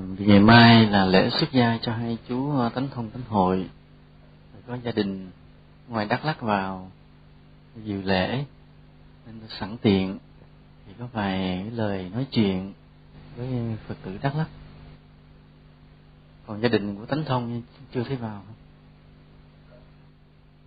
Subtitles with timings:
[0.00, 3.70] vì ngày mai là lễ xuất gia cho hai chú ờ, tánh thông, tánh hội.
[4.66, 5.30] Có gia đình
[5.88, 6.90] ngoài đắk lắc vào,
[7.84, 8.44] dự lễ,
[9.26, 10.18] nên sẵn tiện
[10.86, 12.72] thì có vài lời nói chuyện
[13.36, 14.48] với phật tử đắk lắc
[16.48, 17.62] còn gia đình của tánh thông
[17.92, 18.42] chưa thấy vào.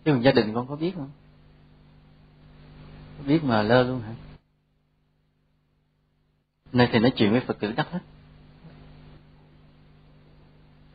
[0.05, 1.09] Chứ còn gia đình con có biết không?
[3.18, 4.13] Có biết mà lơ luôn hả?
[6.71, 8.02] Nay thì nói chuyện với phật tử đắk lắc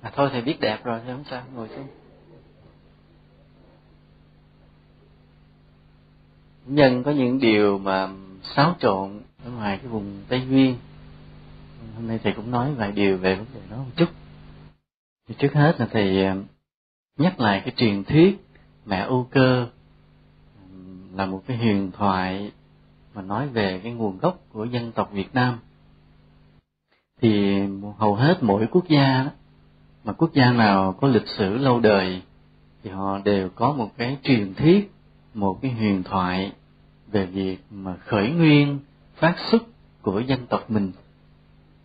[0.06, 1.86] à thôi thầy biết đẹp rồi thì không sao ngồi xuống.
[6.66, 8.08] Nhân có những điều mà
[8.42, 10.76] xáo trộn ở ngoài cái vùng tây nguyên.
[11.96, 14.08] Hôm nay thầy cũng nói vài điều về vấn đề đó một chút.
[15.28, 16.36] Thì trước hết là thầy à,
[17.18, 18.46] nhắc lại cái truyền thuyết
[18.84, 19.68] mẹ Âu cơ
[21.14, 22.52] là một cái huyền thoại
[23.14, 25.58] mà nói về cái nguồn gốc của dân tộc Việt Nam.
[27.20, 27.60] Thì
[27.98, 29.30] hầu hết mỗi quốc gia đó,
[30.06, 32.22] mà quốc gia nào có lịch sử lâu đời
[32.82, 34.92] thì họ đều có một cái truyền thuyết,
[35.34, 36.52] một cái huyền thoại
[37.12, 38.78] về việc mà khởi nguyên,
[39.14, 39.62] phát xuất
[40.02, 40.92] của dân tộc mình.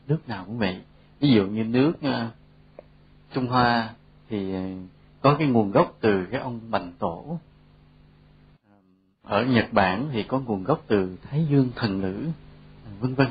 [0.08, 0.78] Nước nào cũng vậy.
[1.20, 2.28] Ví dụ như nước ờ,
[3.34, 3.90] trung hoa
[4.30, 4.62] thì ờ,
[5.22, 7.40] có cái nguồn gốc từ cái ông bành tổ.
[9.24, 12.28] Ờ, ở nhật bản thì có nguồn gốc từ thái dương thần nữ,
[13.00, 13.28] vân vân.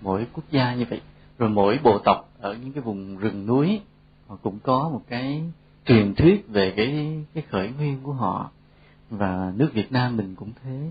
[0.00, 1.00] Mỗi quốc gia như vậy.
[1.38, 3.80] Rồi mỗi bộ tộc ở những cái vùng rừng núi
[4.28, 5.42] họ cũng có một cái
[5.86, 8.50] truyền thuyết về cái cái khởi nguyên của họ.
[9.10, 10.90] Và nước Việt Nam mình cũng thế.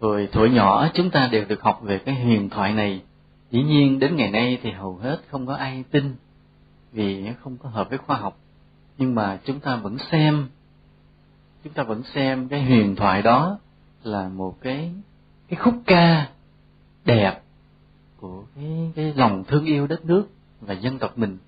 [0.00, 3.02] Rồi tuổi nhỏ chúng ta đều được học về cái huyền thoại này.
[3.50, 6.14] Dĩ nhiên đến ngày nay thì hầu hết không có ai tin,
[6.92, 8.38] vì nó không có hợp với khoa học.
[8.98, 10.48] Nhưng mà chúng ta vẫn xem,
[11.64, 13.58] chúng ta vẫn xem cái huyền thoại đó
[14.02, 14.92] là một cái
[15.48, 16.28] cái khúc ca
[17.04, 17.42] đẹp
[18.16, 20.28] của cái cái lòng thương yêu đất nước
[20.60, 21.38] và dân tộc mình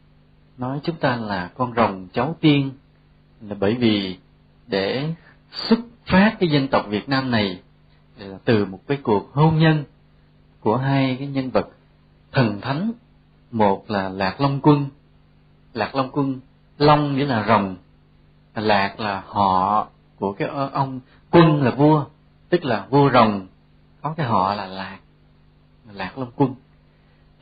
[0.59, 2.71] nói chúng ta là con rồng cháu tiên,
[3.41, 4.19] là bởi vì
[4.67, 5.15] để
[5.51, 7.61] xuất phát cái dân tộc Việt Nam này
[8.19, 9.85] là từ một cái cuộc hôn nhân
[10.61, 11.69] của hai cái nhân vật
[12.33, 12.93] thần thánh.
[13.51, 14.87] Một là lạc long quân.
[15.75, 16.41] Lạc long quân,
[16.79, 17.77] long nghĩa là rồng
[18.55, 21.01] lạc là họ của cái ông
[21.31, 22.05] quân là vua,
[22.49, 23.47] tức là vua rồng.
[24.03, 24.99] Có cái họ là lạc
[25.93, 26.55] lạc long quân.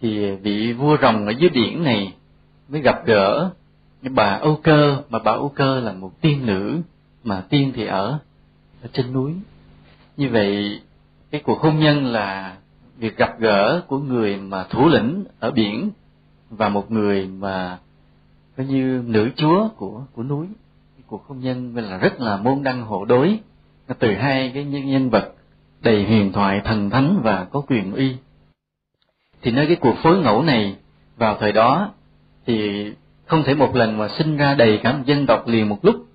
[0.01, 2.15] Thì vị vua rồng ở dưới biển này
[2.71, 3.51] mới gặp gỡ.
[4.11, 6.81] Bà âu cơ mà bà âu cơ là một tiên nữ
[7.25, 8.19] mà tiên thì ở
[8.83, 9.33] ở trên núi.
[10.17, 10.81] Như vậy
[11.31, 12.57] cái cuộc hôn nhân là
[12.99, 15.91] việc gặp gỡ của người mà thủ lĩnh ở biển
[16.51, 17.79] và một người mà
[18.57, 20.47] coi như nữ chúa của của núi.
[20.97, 23.39] Cái cuộc hôn nhân là rất là môn đăng hộ đối.
[23.99, 25.35] Từ hai cái nhân, nhân vật
[25.81, 28.17] đầy huyền thoại thần thánh và có quyền uy.
[29.43, 30.77] Thì nơi cái cuộc phối ngẫu này
[31.17, 31.93] vào thời đó
[32.47, 32.85] thì
[33.27, 36.07] không thể một lần mà sinh ra đầy cả một dân tộc liền một lúc.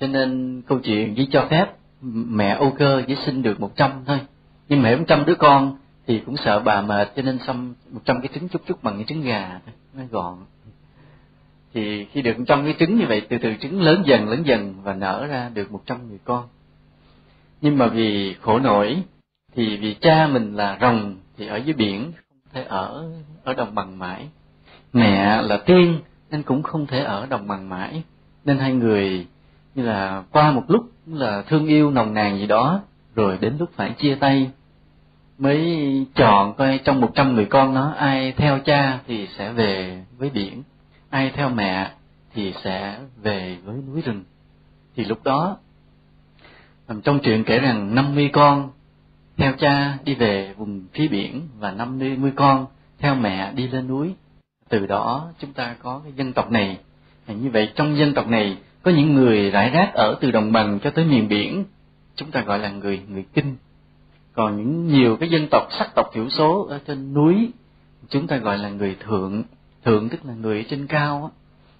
[0.00, 1.66] Cho nên câu chuyện chỉ cho phép,
[2.02, 4.20] mẹ âu cơ chỉ sinh được một trăm thôi.
[4.68, 8.00] Nhưng mẹ một trăm đứa con thì cũng sợ bà mệt, cho nên xăm một
[8.04, 9.60] trăm cái trứng chút chút bằng cái trứng gà,
[9.94, 10.34] nó gọn.
[11.74, 14.42] Thì khi được một trăm cái trứng như vậy, từ từ trứng lớn dần lớn
[14.44, 16.44] dần và nở ra được một trăm người con.
[17.60, 19.02] Nhưng mà vì khổ nổi,
[19.54, 23.10] thì vì cha mình là rồng thì ở dưới biển, không thể ở
[23.44, 24.28] ở đồng bằng mãi
[24.92, 26.00] mẹ là tiên,
[26.30, 28.02] nên cũng không thể ở đồng bằng mãi.
[28.44, 29.26] Nên hai người
[29.74, 32.80] như là qua một lúc là thương yêu nồng nàn gì đó,
[33.14, 34.50] rồi đến lúc phải chia tay.
[35.38, 40.04] Mới chọn coi trong một trăm người con nó, ai theo cha thì sẽ về
[40.18, 40.62] với biển,
[41.10, 41.90] ai theo mẹ
[42.34, 44.24] thì sẽ về với núi rừng.
[44.96, 45.56] Thì lúc đó
[47.04, 48.70] trong chuyện kể rằng năm mươi con
[49.36, 52.66] theo cha đi về vùng phía biển và năm mươi con
[52.98, 54.14] theo mẹ đi lên núi
[54.68, 56.78] từ đó chúng ta có cái dân tộc này.
[57.26, 60.52] À, như vậy trong dân tộc này có những người rải rác ở từ đồng
[60.52, 61.64] bằng cho tới miền biển.
[62.16, 63.56] Chúng ta gọi là người người kinh.
[64.32, 67.50] Còn những nhiều cái dân tộc, sắc tộc thiểu số ở trên núi,
[68.08, 69.42] chúng ta gọi là người thượng.
[69.84, 71.30] Thượng tức là người ở trên cao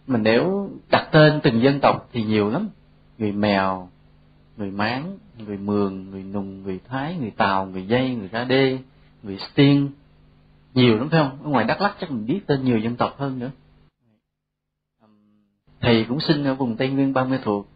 [0.06, 2.68] mình mà nếu đặt tên từng dân tộc thì nhiều lắm.
[3.18, 3.88] Người mèo,
[4.56, 8.78] người máng, người mường, người nùng, người thái, người tàu, người dây, người ra đê,
[9.22, 9.90] người tiên
[10.78, 11.38] nhiều lắm, phải không?
[11.44, 13.50] Ở ngoài đắk lắc chắc mình biết tên nhiều dân tộc hơn nữa.
[15.80, 17.68] Thầy cũng sinh ở vùng tây nguyên, ba mươi thuộc.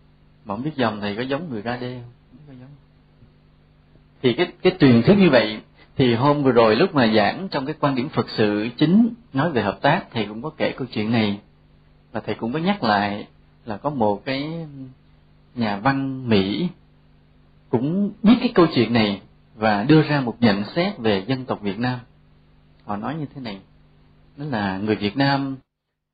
[0.44, 2.12] Mà không biết dòng thầy có giống người ra đê không?
[4.22, 5.60] Thì cái cái truyền thuyết như vậy
[5.96, 9.50] thì hôm vừa rồi lúc mà giảng trong cái quan điểm phật sự chính nói
[9.50, 11.40] về hợp tác, thầy cũng có kể câu chuyện này.
[12.12, 13.26] Và thầy cũng có nhắc lại
[13.64, 14.66] là có một cái
[15.54, 16.68] nhà văn mỹ
[17.70, 19.20] cũng biết cái câu chuyện này
[19.54, 21.98] và đưa ra một nhận xét về dân tộc việt nam
[22.84, 23.60] họ nói như thế này.
[24.36, 25.56] Đó là người Việt Nam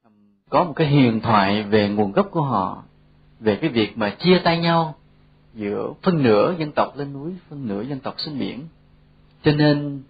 [0.04, 0.12] um,
[0.50, 2.82] có một cái huyền thoại về nguồn gốc của họ,
[3.40, 4.94] về cái việc mà chia tay nhau
[5.54, 8.64] giữa phân nửa dân tộc lên núi, phân nửa dân tộc xuống biển.
[9.42, 10.02] Cho nên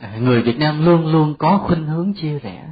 [0.00, 2.68] à, người Việt Nam luôn luôn có khuynh hướng chia rẽ.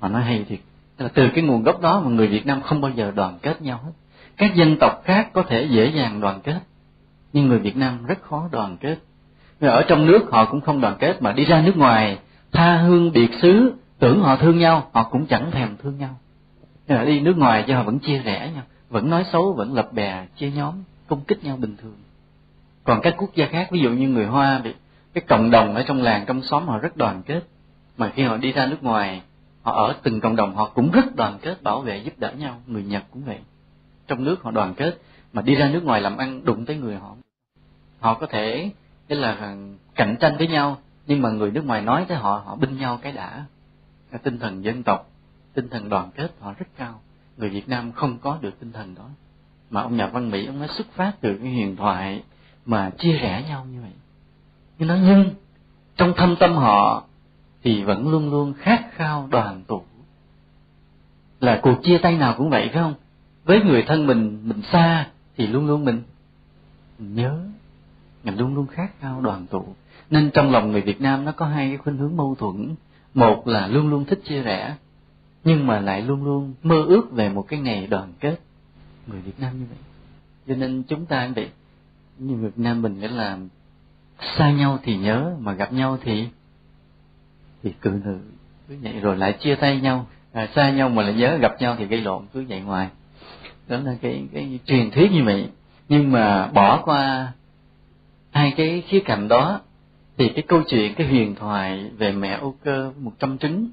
[0.00, 0.60] Mà nói hay thiệt.
[0.98, 3.62] Là từ cái nguồn gốc đó mà người Việt Nam không bao giờ đoàn kết
[3.62, 3.92] nhau hết.
[4.36, 6.60] Các dân tộc khác có thể dễ dàng đoàn kết,
[7.32, 8.98] nhưng người Việt Nam rất khó đoàn kết.
[9.64, 12.18] Vì ở trong nước họ cũng không đoàn kết mà đi ra nước ngoài,
[12.52, 16.18] tha hương biệt xứ, tưởng họ thương nhau, họ cũng chẳng thèm thương nhau.
[16.88, 19.74] Nhưng mà đi nước ngoài cho họ vẫn chia rẽ nhau, vẫn nói xấu, vẫn
[19.74, 20.74] lập bè, chia nhóm,
[21.06, 21.96] công kích nhau bình thường.
[22.84, 24.74] Còn các quốc gia khác, ví dụ như người hoa, bị
[25.14, 27.40] cái cộng đồng ở trong làng, trong xóm họ rất đoàn kết.
[27.96, 29.22] Mà khi họ đi ra nước ngoài,
[29.62, 32.60] họ ở từng cộng đồng, họ cũng rất đoàn kết, bảo vệ, giúp đỡ nhau.
[32.66, 33.38] Người nhật cũng vậy.
[34.06, 34.98] Trong nước họ đoàn kết,
[35.32, 37.14] mà đi ra nước ngoài làm ăn đụng tới người họ.
[38.00, 38.70] Họ có thể
[39.08, 39.56] tức là
[39.94, 42.98] cạnh tranh với nhau nhưng mà người nước ngoài nói tới họ họ binh nhau
[43.02, 43.44] cái đã.
[44.10, 45.10] Cái tinh thần dân tộc
[45.54, 47.00] tinh thần đoàn kết họ rất cao.
[47.36, 49.08] Người Việt Nam không có được tinh thần đó.
[49.70, 52.22] Mà ông nhà văn Mỹ ông nói xuất phát từ cái huyền thoại
[52.66, 53.92] mà chia rẽ nhau như vậy.
[54.78, 55.30] Nhưng nói nhưng
[55.96, 57.04] trong thâm tâm họ
[57.62, 59.82] thì vẫn luôn luôn khát khao đoàn tụ.
[61.40, 62.94] Là cuộc chia tay nào cũng vậy phải không?
[63.44, 65.06] Với người thân mình mình xa
[65.36, 66.02] thì luôn luôn mình,
[66.98, 67.38] mình nhớ
[68.24, 69.64] luôn luôn khác nhau đoàn tụ.
[70.10, 72.74] Nên trong lòng người Việt Nam nó có hai cái khuynh hướng mâu thuẫn.
[73.14, 74.76] Một là luôn luôn thích chia rẽ
[75.44, 78.36] nhưng mà lại luôn luôn mơ ước về một cái ngày đoàn kết.
[79.06, 79.78] Người Việt Nam như vậy.
[80.48, 81.48] Cho nên chúng ta vậy
[82.18, 83.38] như Việt Nam mình nghĩa là
[84.20, 86.28] xa nhau thì nhớ mà gặp nhau thì
[87.62, 88.18] thì cự nữ
[88.68, 89.00] cứ vậy.
[89.00, 90.06] Rồi lại chia tay nhau.
[90.32, 92.88] À, xa nhau mà lại nhớ gặp nhau thì gây lộn cứ vậy ngoài
[93.68, 95.48] đó là cái cái truyền thuyết như vậy.
[95.88, 97.32] Nhưng mà bỏ qua
[98.34, 99.60] hai cái khía cạnh đó,
[100.16, 103.68] thì cái câu chuyện, cái huyền thoại về mẹ ô Cơ một trăm trứng,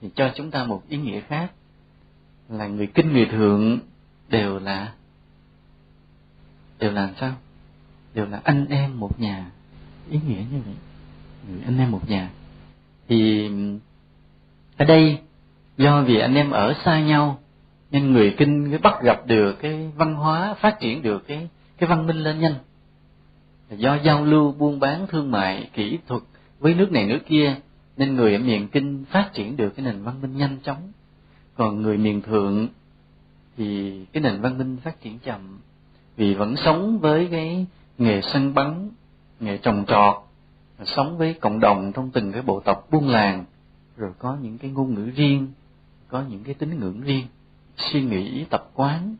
[0.00, 1.52] thì cho chúng ta một ý nghĩa khác,
[2.48, 3.78] là người kinh người thượng
[4.28, 4.92] đều là
[6.78, 7.32] đều là sao?
[8.14, 9.50] Đều là anh em một nhà.
[10.10, 10.74] Ý nghĩa như vậy,
[11.48, 12.30] người anh em một nhà.
[13.08, 13.50] Thì,
[14.76, 15.18] ở đây,
[15.76, 17.38] do vì anh em ở xa nhau,
[17.90, 21.48] nên người kinh mới bắt gặp được cái văn hóa, phát triển được cái
[21.78, 22.54] cái văn minh lên nhanh
[23.70, 26.22] do giao lưu buôn bán thương mại, kỹ thuật
[26.60, 27.56] với nước này, nước kia,
[27.96, 30.92] nên người ở miền kinh phát triển được cái nền văn minh nhanh chóng.
[31.54, 32.68] Còn người miền thượng
[33.56, 35.58] thì cái nền văn minh phát triển chậm,
[36.16, 37.66] vì vẫn sống với cái
[37.98, 38.90] nghề săn bắn,
[39.40, 40.16] nghề trồng trọt,
[40.84, 43.44] sống với cộng đồng trong từng cái bộ tộc buôn làng,
[43.96, 45.48] rồi có những cái ngôn ngữ riêng,
[46.08, 47.26] có những cái tín ngưỡng riêng,
[47.76, 49.16] suy nghĩ tập quán,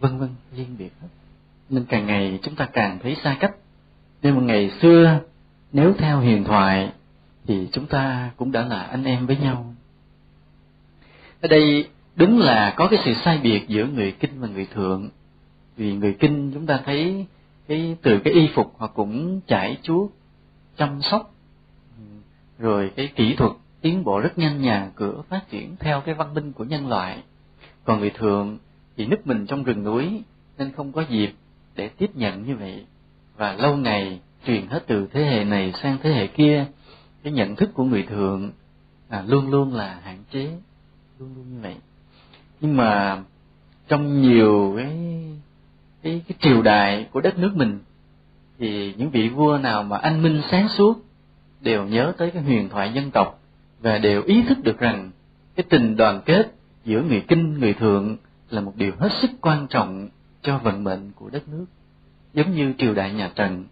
[0.00, 1.08] vân vân riêng biệt hết.
[1.68, 3.54] Nên càng ngày chúng ta càng thấy xa cách
[4.22, 5.20] nên mà ngày xưa,
[5.72, 6.92] nếu theo huyền thoại,
[7.46, 9.74] thì chúng ta cũng đã là anh em với nhau.
[11.40, 15.08] Ở đây, đúng là có cái sự sai biệt giữa người kinh và người thượng.
[15.76, 17.26] Vì người kinh, chúng ta thấy
[17.68, 20.10] cái từ cái y phục, họ cũng chải chuốt
[20.76, 21.34] chăm sóc.
[22.58, 26.34] Rồi cái kỹ thuật tiến bộ rất nhanh nhà cửa phát triển theo cái văn
[26.34, 27.22] minh của nhân loại.
[27.84, 28.58] Còn người thường
[28.96, 30.22] thì núp mình trong rừng núi,
[30.58, 31.34] nên không có dịp
[31.76, 32.86] để tiếp nhận như vậy
[33.36, 36.66] và lâu ngày truyền hết từ thế hệ này sang thế hệ kia
[37.22, 38.52] cái nhận thức của người thường
[39.08, 40.50] à, luôn luôn là hạn chế
[41.18, 41.74] luôn luôn như vậy.
[42.60, 43.22] Nhưng mà
[43.88, 44.96] trong nhiều cái
[46.02, 47.78] cái, cái triều đại của đất nước mình
[48.58, 51.04] thì những vị vua nào mà anh minh sáng suốt
[51.60, 53.40] đều nhớ tới cái huyền thoại dân tộc
[53.80, 55.10] và đều ý thức được rằng
[55.56, 58.16] cái tình đoàn kết giữa người kinh người thượng
[58.50, 60.08] là một điều hết sức quan trọng
[60.42, 61.64] cho vận mệnh của đất nước
[62.34, 63.64] giống như triều đại nhà trần.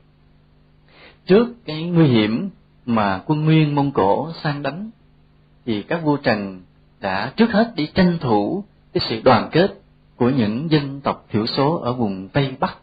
[1.27, 2.51] Trước cái nguy hiểm
[2.87, 4.91] mà quân nguyên mông cổ sang đánh,
[5.67, 6.61] thì các vua trần
[7.01, 9.81] đã trước hết đi tranh thủ cái sự đoàn kết
[10.17, 12.77] của những dân tộc thiểu số ở vùng tây bắc,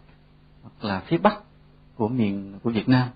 [0.63, 1.37] hoặc là phía bắc
[1.95, 3.07] của miền, của việt nam.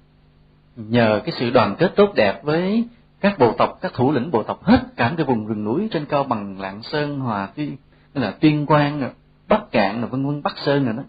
[0.75, 2.86] Nhờ cái sự đoàn kết tốt đẹp với
[3.20, 6.06] các bộ tộc, các thủ lĩnh bộ tộc hết cả cái vùng rừng núi trên
[6.06, 7.77] cao bằng lạng sơn, hòa tuyên
[8.13, 9.13] là tuyên quang,
[9.48, 11.03] bắc cạn là vân vân bắc sơn rồi đó,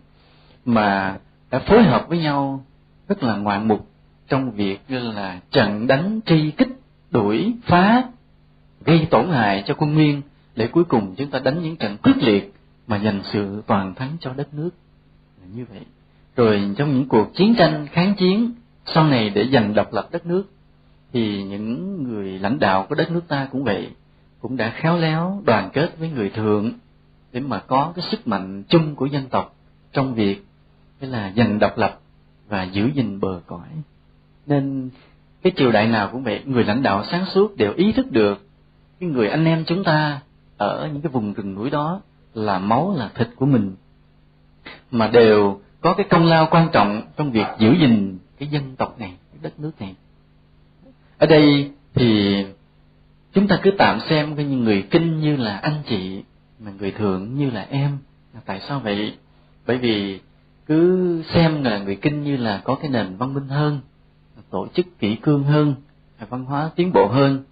[0.64, 1.18] mà
[1.52, 2.64] đã phối hợp với nhau
[3.08, 3.88] rất là ngoạn mục
[4.28, 6.68] trong việc như là trận đánh tri kích,
[7.10, 8.04] đuổi phá,
[8.84, 10.22] gây tổn hại cho quân nguyên
[10.56, 12.54] để cuối cùng chúng ta đánh những trận quyết liệt
[12.86, 14.70] mà giành sự toàn thắng cho đất nước.
[15.54, 15.80] Như vậy.
[16.36, 18.54] Rồi trong những cuộc chiến tranh, kháng chiến
[18.86, 20.44] sau này để giành độc lập đất nước,
[21.12, 23.88] thì những người lãnh đạo của đất nước ta cũng vậy,
[24.40, 26.72] cũng đã khéo léo đoàn kết với người thượng
[27.32, 29.56] để mà có cái sức mạnh chung của dân tộc
[29.92, 30.44] trong việc
[31.10, 32.00] là giành độc lập
[32.48, 33.68] và giữ gìn bờ cõi.
[34.46, 34.90] Nên
[35.42, 38.46] cái triều đại nào cũng vậy, người lãnh đạo sáng suốt đều ý thức được
[39.00, 40.20] cái người anh em chúng ta
[40.56, 42.00] ở những cái vùng rừng núi đó
[42.34, 43.74] là máu, là thịt của mình,
[44.90, 49.00] mà đều có cái công lao quan trọng trong việc giữ gìn cái dân tộc
[49.00, 49.94] này, cái đất nước này.
[51.18, 52.36] Ở đây thì
[53.32, 56.22] chúng ta cứ tạm xem cái người kinh như là anh chị,
[56.58, 57.98] mà người thượng như là em.
[58.46, 59.16] Tại sao vậy?
[59.66, 60.20] Bởi vì
[60.66, 63.80] cứ xem là người kinh như là có cái nền văn minh hơn,
[64.50, 65.74] tổ chức kỹ cương hơn,
[66.28, 67.44] văn hóa tiến bộ hơn,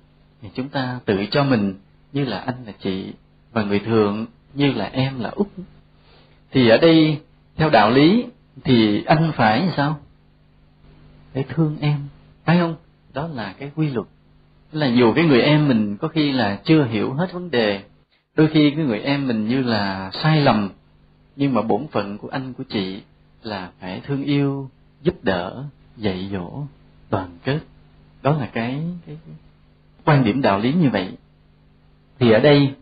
[0.42, 1.74] thì chúng ta tự cho mình
[2.12, 3.12] như là anh, là chị
[3.52, 5.48] và người thường, như là em, là út
[6.52, 7.18] thì ở đây,
[7.56, 8.24] theo đạo lý,
[8.64, 9.98] thì anh phải sao?
[11.34, 11.96] Phải thương em.
[12.44, 12.76] Phải không?
[13.12, 14.06] Đó là cái quy luật.
[14.72, 17.82] Là dù cái người em mình có khi là chưa hiểu hết vấn đề,
[18.36, 20.70] đôi khi cái người em mình như là sai lầm
[21.36, 23.02] nhưng mà bổn phận của anh của chị
[23.42, 24.70] là phải thương yêu
[25.02, 25.64] giúp đỡ
[25.96, 26.62] dạy dỗ
[27.10, 27.60] đoàn kết.
[28.22, 29.16] Đó là cái, cái,
[30.04, 31.08] quan điểm đạo lý như vậy.
[32.18, 32.74] Thì ở đây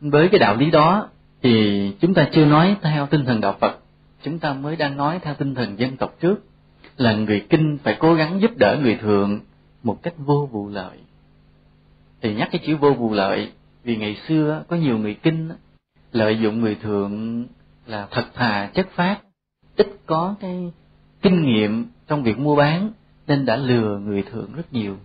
[0.00, 1.08] với cái đạo lý đó
[1.42, 3.78] thì chúng ta chưa nói theo tinh thần đạo Phật.
[4.22, 6.44] Chúng ta mới đang nói theo tinh thần dân tộc trước
[6.96, 9.40] là người kinh phải cố gắng giúp đỡ người thường
[9.82, 10.98] một cách vô vụ lợi.
[12.22, 13.52] Thì nhắc cái chữ vô vụ lợi
[13.84, 15.50] vì ngày xưa có nhiều người kinh
[16.12, 17.44] lợi dụng người thường
[17.86, 19.18] là thật thà, chất phát.
[19.76, 20.72] Ít có cái
[21.22, 22.90] kinh nghiệm trong việc mua bán
[23.26, 24.96] nên đã lừa người thượng rất nhiều.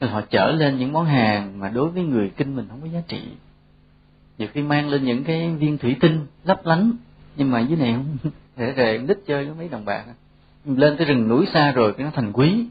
[0.00, 2.86] Nên họ chở lên những món hàng mà đối với người kinh mình không có
[2.86, 3.22] giá trị.
[4.38, 6.92] Nhiều khi mang lên những cái viên thủy tinh lấp lánh,
[7.36, 8.16] nhưng mà dưới này không
[8.56, 10.04] để rề đích chơi với mấy đồng bạc.
[10.64, 12.66] Lên tới rừng núi xa rồi cái nó thành quý,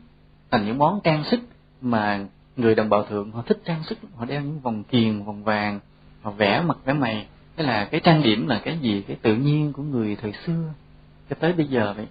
[0.51, 1.39] thành những món trang sức
[1.81, 3.97] mà người đồng bào thượng họ thích trang sức.
[4.15, 5.79] Họ đeo những vòng kiền, vòng vàng,
[6.21, 9.01] họ vẽ mặt, vẽ mày cái là cái trang điểm là cái gì?
[9.07, 10.73] Cái tự nhiên của người thời xưa.
[11.29, 12.07] Cho tới bây giờ vậy,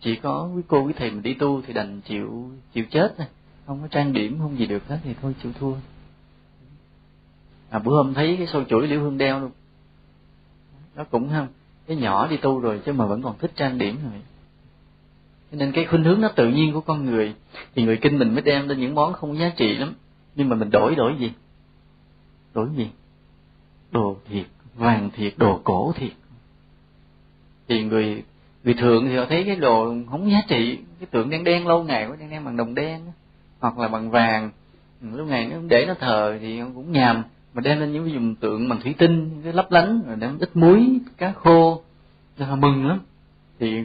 [0.00, 3.28] chỉ có quý cô quý thầy mình đi tu thì đành chịu chịu chết này
[3.66, 5.74] không có trang điểm, không gì được hết thì thôi, chịu thua.
[7.70, 9.50] À bữa hôm thấy cái sâu chuỗi liễu hương đeo luôn.
[10.96, 11.48] Nó cũng không
[11.86, 14.20] cái nhỏ đi tu rồi chứ mà vẫn còn thích trang điểm rồi
[15.54, 17.34] cho nên cái khuynh hướng nó tự nhiên của con người,
[17.74, 19.94] thì người kinh mình mới đem lên những món không giá trị lắm.
[20.34, 21.32] Nhưng mà mình đổi đổi gì?
[22.54, 22.90] Đổi gì?
[23.90, 26.12] Đồ thiệt vàng thiệt, đồ cổ thiệt.
[27.68, 28.22] Thì người
[28.64, 31.84] người thường thì họ thấy cái đồ không giá trị, cái tượng đen đen, lâu
[31.84, 33.00] ngày quá đen đen bằng đồng đen,
[33.60, 34.50] hoặc là bằng vàng.
[35.00, 37.22] Lúc ngày nó để nó thờ thì cũng nhàm,
[37.54, 40.56] mà đem lên những dùng tượng bằng thủy tinh, cái lấp lánh, rồi đem ít
[40.56, 41.82] muối, cá khô,
[42.38, 43.00] cho họ mừng lắm.
[43.58, 43.82] Thì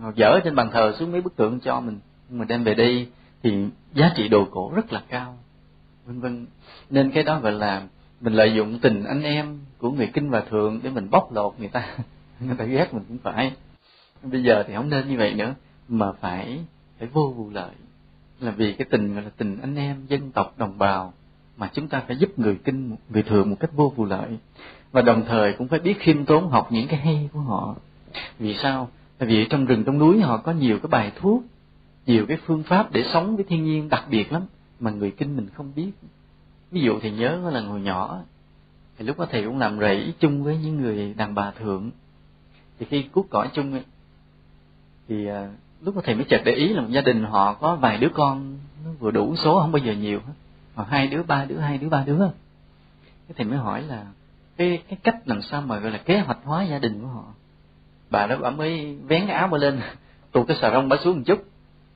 [0.00, 2.74] họ dở trên bàn thờ xuống mấy bức tượng cho mình, nhưng mà đem về
[2.74, 3.08] đây
[3.42, 5.38] thì giá trị đồ cổ rất là cao,
[6.06, 6.46] vân vân.
[6.90, 7.82] Nên cái đó gọi là
[8.20, 11.54] mình lợi dụng tình anh em của người kinh và thượng để mình bóc lột
[11.58, 11.96] người ta.
[12.40, 13.52] Người ta ghét mình cũng phải.
[14.22, 15.54] Bây giờ thì không nên như vậy nữa,
[15.88, 16.58] mà phải
[16.98, 17.70] phải vô vụ lợi.
[18.40, 21.12] Là vì cái tình gọi là tình anh em, dân tộc, đồng bào
[21.56, 24.38] mà chúng ta phải giúp người kinh, người thường một cách vô vụ lợi.
[24.92, 27.76] Và đồng thời cũng phải biết khiêm tốn học những cái hay của họ.
[28.38, 28.88] Vì sao?
[29.18, 31.42] Tại vì trong rừng, trong núi họ có nhiều cái bài thuốc,
[32.06, 34.42] nhiều cái phương pháp để sống với thiên nhiên đặc biệt lắm
[34.80, 35.90] mà người kinh mình không biết
[36.70, 38.22] ví dụ thì nhớ có lần hồi nhỏ
[38.98, 41.90] thì lúc đó thầy cũng làm rẫy chung với những người đàn bà thượng.
[42.78, 43.84] Thì khi cuốc cỏ chung ấy,
[45.08, 45.48] thì à,
[45.80, 48.08] lúc đó thầy mới chợt để ý là một gia đình họ có vài đứa
[48.14, 50.20] con nó vừa đủ số không bao giờ nhiều
[50.76, 52.18] mà hai đứa ba đứa hai đứa ba đứa.
[53.28, 54.06] Cái thầy mới hỏi là
[54.56, 57.24] cái cái cách làm sao mà gọi là kế hoạch hóa gia đình của họ?
[58.10, 59.80] Bà đó bà mới vén cái áo bà lên
[60.32, 61.44] tụt cái xà rông bà xuống một chút.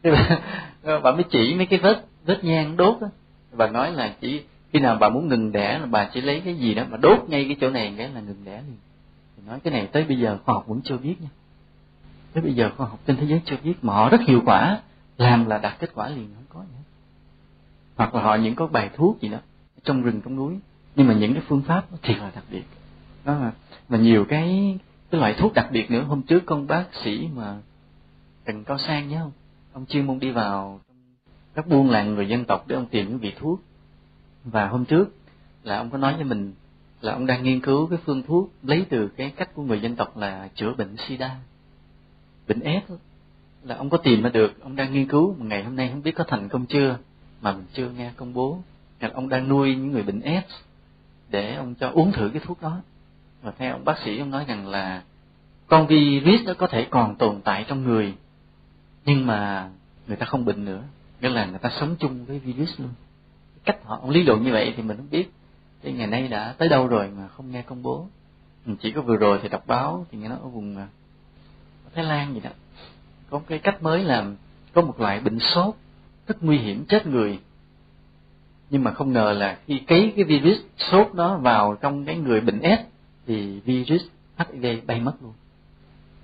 [0.03, 0.41] Bà,
[1.03, 3.09] bà mới chỉ mấy cái vết vết nhang đốt á.
[3.53, 6.55] Bà nói là chỉ khi nào bà muốn ngừng đẻ là bà chỉ lấy cái
[6.55, 8.77] gì đó mà đốt ngay cái chỗ này cái là ngừng đẻ liền.
[9.37, 11.29] Thì nói cái này tới bây giờ khoa học vẫn chưa biết nha.
[12.33, 14.81] Tới bây giờ khoa học trên thế giới chưa biết, mà họ rất hiệu quả.
[15.19, 16.81] Làm là đạt kết quả liền, không có nữa
[18.01, 19.39] hoặc là họ những có bài thuốc gì đó
[19.85, 20.59] trong rừng, trong núi.
[20.97, 22.63] Nhưng mà những cái phương pháp thiệt là đặc biệt.
[23.25, 23.53] Đó là
[23.89, 24.79] mà nhiều cái
[25.11, 26.03] cái loại thuốc đặc biệt nữa.
[26.03, 27.57] Hôm trước con bác sĩ mà
[28.47, 29.33] trần cao sang nhớ không?
[29.73, 30.81] Ông chuyên môn đi vào
[31.55, 33.61] các buôn làng người dân tộc để ông tìm những vị thuốc
[34.45, 35.17] và hôm trước
[35.63, 36.53] là ông có nói với mình
[37.01, 39.97] là ông đang nghiên cứu cái phương thuốc lấy từ cái cách của người dân
[39.97, 41.37] tộc là chữa bệnh sida,
[42.49, 42.85] bệnh ép.
[43.63, 46.03] Là ông có tìm ra được, ông đang nghiên cứu, mà ngày hôm nay không
[46.03, 46.99] biết có thành công chưa,
[47.41, 48.59] mà mình chưa nghe công bố.
[49.01, 50.47] Là ông đang nuôi những người bệnh ép
[51.29, 52.81] để ông cho uống thử cái thuốc đó.
[53.43, 55.03] Và theo ông bác sĩ, ông nói rằng là
[55.67, 58.15] con virus nó có thể còn tồn tại trong người,
[59.05, 59.71] nhưng mà
[60.07, 60.83] người ta không bệnh nữa.
[61.21, 62.91] Nghĩa là người ta sống chung với virus luôn
[63.65, 65.31] cách họ lý luận như vậy thì mình không biết.
[65.83, 68.07] Cái ngày nay đã tới đâu rồi mà không nghe công bố?
[68.67, 70.89] Mình chỉ có vừa rồi thì đọc báo thì nghe nói ở vùng à,
[71.95, 72.51] Thái Lan gì đó.
[73.31, 74.27] Có cái cách mới là
[74.73, 75.75] có một loại bệnh sốt
[76.27, 77.39] rất nguy hiểm chết người.
[78.71, 82.41] Nhưng mà không ngờ là khi cấy cái virus sốt đó vào trong cái người
[82.41, 82.81] bệnh S
[83.27, 84.03] thì virus
[84.39, 85.33] HIV bay mất luôn.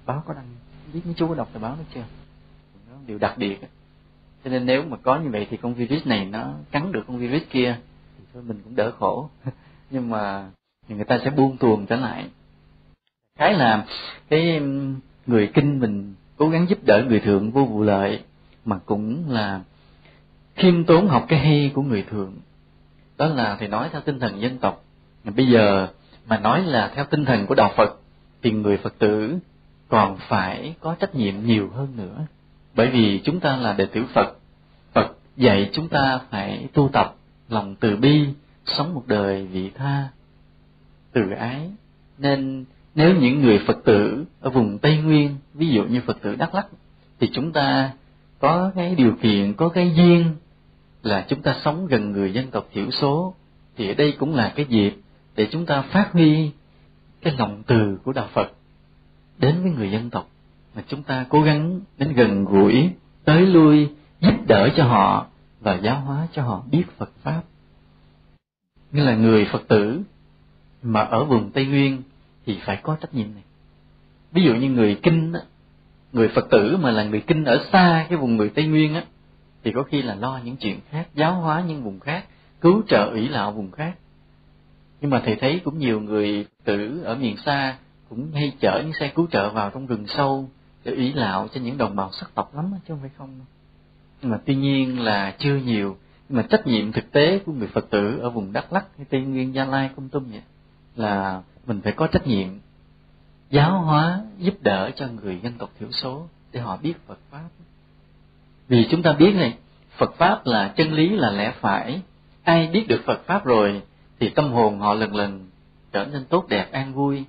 [0.06, 0.46] Báo có đăng
[0.92, 2.04] biết mấy chú có đọc tờ báo đó chưa?
[3.06, 3.58] Điều đặc biệt
[4.46, 7.18] cho nên nếu mà có như vậy thì con virus này nó cắn được con
[7.18, 7.76] virus kia
[8.18, 9.30] thì thôi mình cũng đỡ khổ.
[9.90, 10.46] Nhưng mà
[10.88, 12.26] người ta sẽ buông tuồng trở lại.
[13.38, 13.84] Cái là
[14.28, 14.60] cái
[15.26, 18.20] người kinh mình cố gắng giúp đỡ người thượng vô vụ lợi,
[18.64, 19.60] mà cũng là
[20.54, 22.32] khiêm tốn học cái hay của người thượng.
[23.16, 24.84] Đó là thầy nói theo tinh thần dân tộc.
[25.36, 25.88] Bây giờ
[26.26, 28.00] mà nói là theo tinh thần của đạo phật,
[28.42, 29.38] thì người phật tử
[29.88, 32.26] còn phải có trách nhiệm nhiều hơn nữa
[32.76, 34.37] bởi vì chúng ta là đệ tử phật
[34.92, 37.14] phật dạy chúng ta phải tu tập
[37.49, 38.26] lòng từ bi,
[38.64, 40.09] sống một đời vị tha,
[41.12, 41.71] từ ái.
[42.18, 42.64] Nên
[42.95, 46.54] nếu những người phật tử ở vùng tây nguyên, ví dụ như phật tử đắk
[46.54, 46.66] lắk,
[47.21, 47.90] thì chúng ta
[48.38, 50.35] có cái điều kiện, có cái duyên
[51.02, 53.35] là chúng ta sống gần người dân tộc thiểu số.
[53.76, 54.97] Thì ở đây cũng là cái dịp
[55.37, 56.50] để chúng ta phát huy
[57.21, 58.52] cái lòng từ của đạo Phật
[59.38, 60.28] đến với người dân tộc
[60.76, 62.90] mà chúng ta cố gắng đến gần gũi
[63.25, 63.88] tới lui
[64.21, 65.26] giúp đỡ cho họ
[65.61, 67.42] và giáo hóa cho họ biết Phật pháp.
[68.92, 70.00] Như là người Phật tử
[70.83, 72.02] mà ở vùng Tây Nguyên
[72.47, 73.42] thì phải có trách nhiệm này.
[74.33, 75.40] Ví dụ như người kinh á,
[76.12, 79.04] người Phật tử mà là người kinh ở xa cái vùng người Tây Nguyên á
[79.64, 82.25] thì có khi là lo những chuyện khác giáo hóa những vùng khác
[82.61, 83.95] cứu trợ ủy lạo vùng khác.
[85.00, 87.76] Nhưng mà thầy thấy cũng nhiều người tử ở miền xa
[88.09, 90.49] cũng hay chở những xe cứu trợ vào trong rừng sâu
[90.86, 93.40] để ủy lạo cho những đồng bào sắc tộc lắm chứ không phải không
[94.22, 95.96] nhưng mà tuy nhiên là chưa nhiều,
[96.28, 99.06] nhưng mà trách nhiệm thực tế của người phật tử ở vùng đắk lắc hay
[99.10, 100.42] tây nguyên, gia lai công tum vậy,
[100.96, 102.48] là mình phải có trách nhiệm
[103.50, 107.48] giáo hóa, giúp đỡ cho người dân tộc thiểu số để họ biết phật pháp.
[108.68, 109.54] Vì chúng ta biết này,
[109.96, 112.00] phật pháp là chân lý, là lẽ phải.
[112.44, 113.82] Ai biết được phật pháp rồi
[114.20, 115.46] thì tâm hồn họ lần lần
[115.92, 117.24] trở nên tốt đẹp, an vui.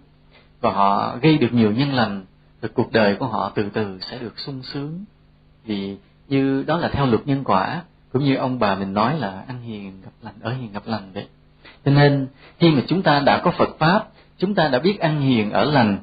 [0.61, 2.25] Và họ gây được nhiều nhân lành
[2.61, 5.05] rồi cuộc đời của họ từ từ sẽ được sung sướng.
[5.65, 7.81] Vì như đó là theo luật nhân quả,
[8.13, 11.11] cũng như ông bà mình nói là ăn hiền gặp lành, ở hiền gặp lành
[11.13, 11.27] vậy
[11.85, 12.27] cho nên,
[12.59, 15.65] khi mà chúng ta đã có phật pháp, chúng ta đã biết ăn hiền ở
[15.65, 15.98] lành,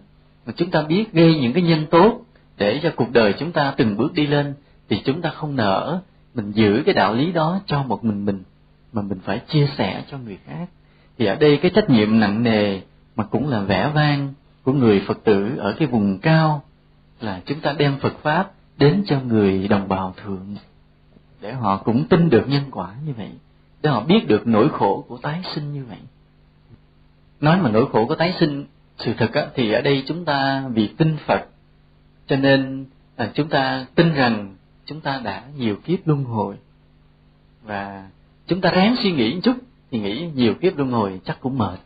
[0.46, 2.20] mà chúng ta biết gây những cái nhân tốt
[2.56, 4.54] để cho cuộc đời chúng ta từng bước đi lên,
[4.88, 6.00] thì chúng ta không nỡ
[6.34, 8.42] mình giữ cái đạo lý đó cho một mình mình,
[8.92, 10.66] mà mình phải chia sẻ cho người khác.
[11.18, 12.80] Thì ở đây cái trách nhiệm nặng nề
[13.16, 14.34] mà cũng là vẻ vang
[14.64, 16.62] của người phật tử ở cái vùng cao
[17.20, 20.56] là chúng ta đem phật pháp đến cho người đồng bào thượng
[21.40, 23.30] để họ cũng tin được nhân quả như vậy
[23.82, 25.98] để họ biết được nỗi khổ của tái sinh như vậy.
[27.40, 28.64] Nói mà nỗi khổ của tái sinh
[28.98, 31.46] sự thật á, thì ở đây chúng ta vì tin phật
[32.26, 32.84] cho nên
[33.16, 36.56] là chúng ta tin rằng chúng ta đã nhiều kiếp luân hồi.
[37.62, 38.08] Và
[38.46, 39.56] chúng ta ráng suy nghĩ một chút
[39.90, 41.78] thì nghĩ nhiều kiếp luân hồi chắc cũng mệt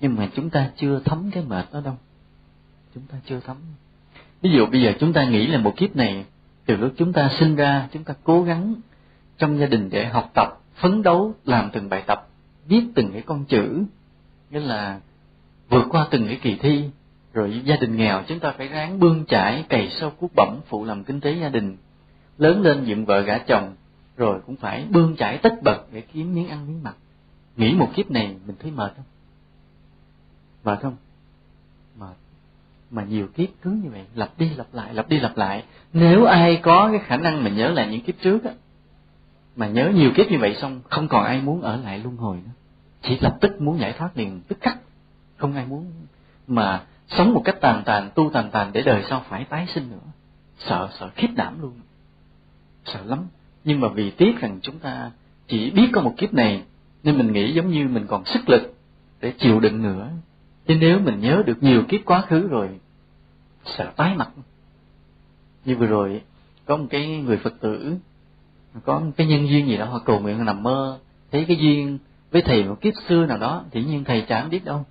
[0.00, 1.94] nhưng mà chúng ta chưa thấm cái mệt đó đâu.
[2.94, 3.56] Chúng ta chưa thấm.
[4.42, 6.24] Ví dụ bây giờ chúng ta nghĩ là một kiếp này,
[6.66, 8.74] từ lúc chúng ta sinh ra, chúng ta cố gắng
[9.38, 12.28] trong gia đình để học tập, phấn đấu làm từng bài tập,
[12.66, 13.84] viết từng cái con chữ,
[14.50, 15.00] nghĩa là
[15.68, 16.84] vượt qua từng cái kỳ thi,
[17.32, 20.84] rồi gia đình nghèo, chúng ta phải ráng bươn chải, cày sâu cuốc bẩm, phụ
[20.84, 21.76] làm kinh tế gia đình,
[22.38, 23.74] lớn lên dựng vợ gả chồng,
[24.16, 26.96] rồi cũng phải bươn chải tất bật để kiếm miếng ăn miếng mặc.
[27.56, 29.04] Nghĩ một kiếp này mình thấy mệt không?
[30.62, 30.96] Và không,
[31.98, 32.06] mà
[32.90, 35.64] mà nhiều kiếp cứ như vậy, lặp đi lặp lại, lặp đi lặp lại.
[35.92, 38.50] Nếu ai có cái khả năng mà nhớ lại những kiếp trước á,
[39.56, 42.36] mà nhớ nhiều kiếp như vậy xong, không còn ai muốn ở lại luân hồi
[42.36, 42.52] nữa.
[43.02, 44.78] Chỉ lập tức muốn giải thoát liền, tức khắc.
[45.36, 45.92] Không ai muốn
[46.46, 49.90] mà sống một cách tàn tàn, tu tàn tàn để đời sau phải tái sinh
[49.90, 50.10] nữa.
[50.58, 51.72] Sợ sợ khiếp đảm luôn.
[52.84, 53.26] Sợ lắm.
[53.64, 55.10] Nhưng mà vì tiếc rằng chúng ta
[55.48, 56.62] chỉ biết có một kiếp này,
[57.02, 58.74] nên mình nghĩ giống như mình còn sức lực
[59.20, 60.10] để chịu đựng nữa
[60.66, 62.68] chứ nếu mình nhớ được nhiều kiếp quá khứ rồi,
[63.64, 64.28] sợ tái mặt.
[65.64, 66.22] Như vừa rồi,
[66.64, 67.96] có một cái người phật tử,
[68.84, 70.98] có một cái nhân duyên gì đó, họ cầu nguyện nằm mơ.
[71.32, 71.98] Thấy cái duyên
[72.30, 74.84] với thầy một kiếp xưa nào đó thì nhiên thầy chả biết đâu.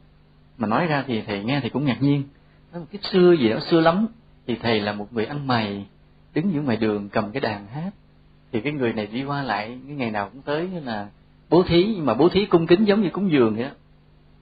[0.57, 2.23] Mà nói ra thì thầy nghe thì cũng ngạc nhiên.
[2.71, 4.07] Nói một kiếp xưa gì đó, xưa lắm.
[4.47, 5.85] Thì thầy là một người ăn mày,
[6.33, 7.91] đứng giữa ngoài đường cầm cái đàn hát.
[8.51, 11.07] Thì cái người này đi qua lại, cái ngày nào cũng tới, như là
[11.49, 11.83] bố thí.
[11.95, 13.69] Nhưng mà bố thí cung kính giống như cúng dường vậy đó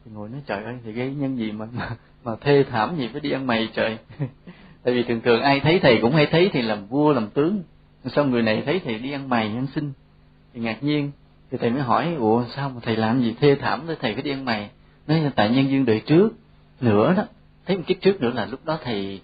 [0.07, 1.89] thì ngồi nói trời ơi thì gây nhân gì mà mà,
[2.23, 3.97] mà thê thảm gì phải đi ăn mày trời.
[4.83, 7.63] Tại vì thường thường ai thấy thầy cũng hay thấy thì làm vua làm tướng.
[8.05, 9.91] Sao người này thấy thầy đi ăn mày ăn xin.
[10.53, 11.11] Thì ngạc nhiên
[11.51, 14.23] thì thầy mới hỏi ủa sao mà thầy làm gì thê thảm thế thầy phải
[14.23, 14.69] đi ăn mày?
[15.07, 16.29] Nói là tại nhân duyên đời trước.
[16.81, 17.23] Nữa đó
[17.65, 19.21] thấy một kiếp trước nữa là lúc đó thầy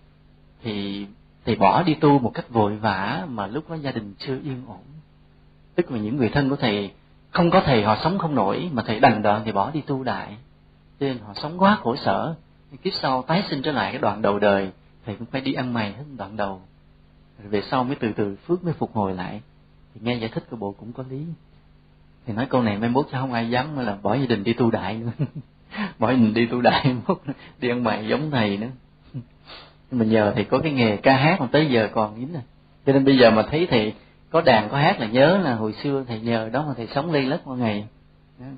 [0.63, 1.05] thì
[1.45, 4.63] thầy bỏ đi tu một cách vội vã mà lúc đó gia đình chưa yên
[4.67, 4.83] ổn.
[5.75, 6.91] Tức là những người thân của thầy
[7.31, 10.03] không có thầy họ sống không nổi mà thầy đành đoạn thì bỏ đi tu
[10.03, 10.37] đại
[11.03, 12.35] nên họ sống quá khổ sở.
[12.83, 14.71] Kiếp sau tái sinh trở lại cái đoạn đầu đời
[15.05, 16.61] thầy cũng phải đi ăn mày hết đoạn đầu.
[17.39, 19.41] Rồi về sau mới từ từ phước mới phục hồi lại.
[19.93, 21.25] Thì nghe giải thích của bộ cũng có lý.
[22.25, 24.53] Thì nói câu này mai mốt cho không ai dám là bỏ gia đình đi
[24.53, 25.11] tu đại nữa.
[25.99, 27.21] Bỏ gia đình đi tu đại mốt,
[27.59, 28.67] đi ăn mày giống thầy nữa.
[29.91, 32.43] Nhưng mà nhờ thì có cái nghề ca hát mà tới giờ còn dính này
[32.85, 33.93] cho nên bây giờ mà thấy thì
[34.29, 37.11] có đàn có hát là nhớ là hồi xưa thầy nhờ đó mà thầy sống
[37.11, 37.87] ly lất mỗi ngày.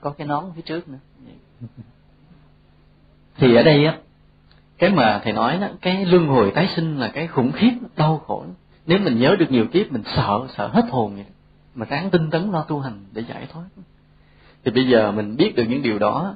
[0.02, 0.98] Có cái nón phía trước nữa
[3.38, 3.98] thì ở đây á,
[4.78, 8.18] cái mà thầy nói đó, cái luân hồi tái sinh là cái khủng khiếp, đau
[8.28, 8.46] khổ.
[8.86, 11.26] Nếu mình nhớ được nhiều kiếp, mình sợ sợ hết hồn vậy
[11.76, 13.66] mà ráng tinh tấn lo tu hành để giải thoát.
[14.66, 16.36] Thì bây giờ mình biết được những điều đó,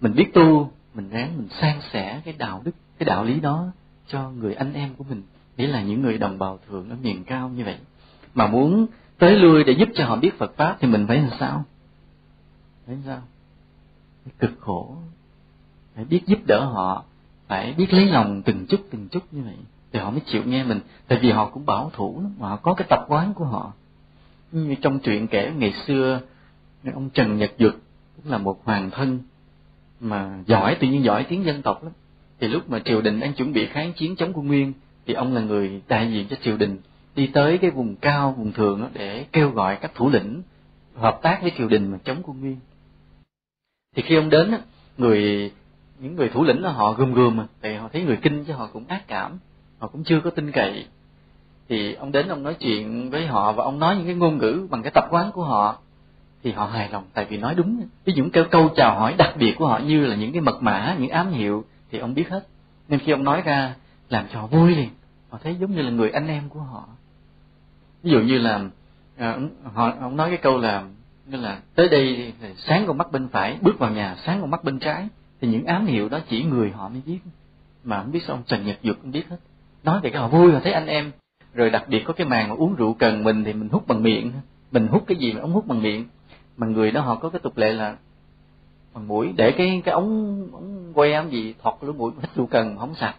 [0.00, 3.66] mình biết tu, mình ráng, mình san sẻ cái đạo đức, cái đạo lý đó
[4.06, 5.22] cho người anh em của mình.
[5.56, 7.76] Nghĩa là những người đồng bào thường ở miền cao như vậy.
[8.34, 8.86] Mà muốn
[9.18, 11.64] tới lui để giúp cho họ biết Phật pháp thì mình phải làm sao?
[12.86, 13.22] Phải làm sao?
[14.24, 14.96] Phải cực khổ
[15.94, 17.04] phải biết giúp đỡ họ,
[17.48, 19.54] phải biết lấy lòng từng chút từng chút như vậy
[19.94, 20.80] thì họ mới chịu nghe mình.
[21.08, 23.72] Tại vì họ cũng bảo thủ lắm mà họ có cái tập quán của họ.
[24.52, 26.20] Như trong truyện kể, ngày xưa,
[26.94, 27.74] ông Trần Nhật Duật
[28.16, 29.18] cũng là một hoàng thân
[30.00, 31.92] mà giỏi, tự nhiên giỏi tiếng dân tộc lắm.
[32.40, 34.72] Thì lúc mà triều đình đang chuẩn bị kháng chiến chống quân nguyên,
[35.06, 36.78] thì ông là người đại diện cho triều đình,
[37.14, 40.42] đi tới cái vùng cao, vùng thường đó để kêu gọi các thủ lĩnh
[40.94, 42.56] hợp tác với triều đình mà chống quân nguyên.
[43.96, 44.54] Thì khi ông đến
[44.98, 45.52] người
[46.04, 48.52] những người thủ lĩnh đó, họ gườm gườm mà thì họ thấy người kinh chứ
[48.52, 49.38] họ cũng ác cảm,
[49.78, 50.86] họ cũng chưa có tin cậy.
[51.68, 54.66] Thì ông đến ông nói chuyện với họ và ông nói những cái ngôn ngữ
[54.70, 55.78] bằng cái tập quán của họ,
[56.42, 57.82] thì họ hài lòng tại vì nói đúng.
[58.04, 60.62] Ví dụ cái câu chào hỏi đặc biệt của họ như là những cái mật
[60.62, 62.46] mã, những ám hiệu, thì ông biết hết.
[62.88, 63.74] Nên khi ông nói ra,
[64.08, 64.88] làm cho họ vui liền.
[65.30, 66.84] Họ thấy giống như là người anh em của họ.
[68.02, 68.60] Ví dụ như là
[69.18, 69.38] à,
[69.74, 70.84] họ, ông nói cái câu là,
[71.26, 74.50] như là, tới đây thì sáng con mắt bên phải, bước vào nhà, sáng con
[74.50, 75.08] mắt bên trái
[75.44, 77.18] thì những ám hiệu đó chỉ người họ mới biết.
[77.84, 79.36] Mà không biết sao ông trần nhật dược cũng biết hết.
[79.82, 81.12] Nói về cái họ vui họ thấy anh em.
[81.54, 84.02] Rồi đặc biệt có cái màn mà uống rượu cần mình thì mình hút bằng
[84.02, 84.32] miệng.
[84.72, 86.04] Mình hút cái gì mà ống hút bằng miệng.
[86.56, 87.96] Mà người đó họ có cái tục lệ là
[88.94, 89.32] bằng mũi.
[89.36, 93.14] Để cái cái ống ống que gì thọt lỗ mũi hít rượu cần không sạch.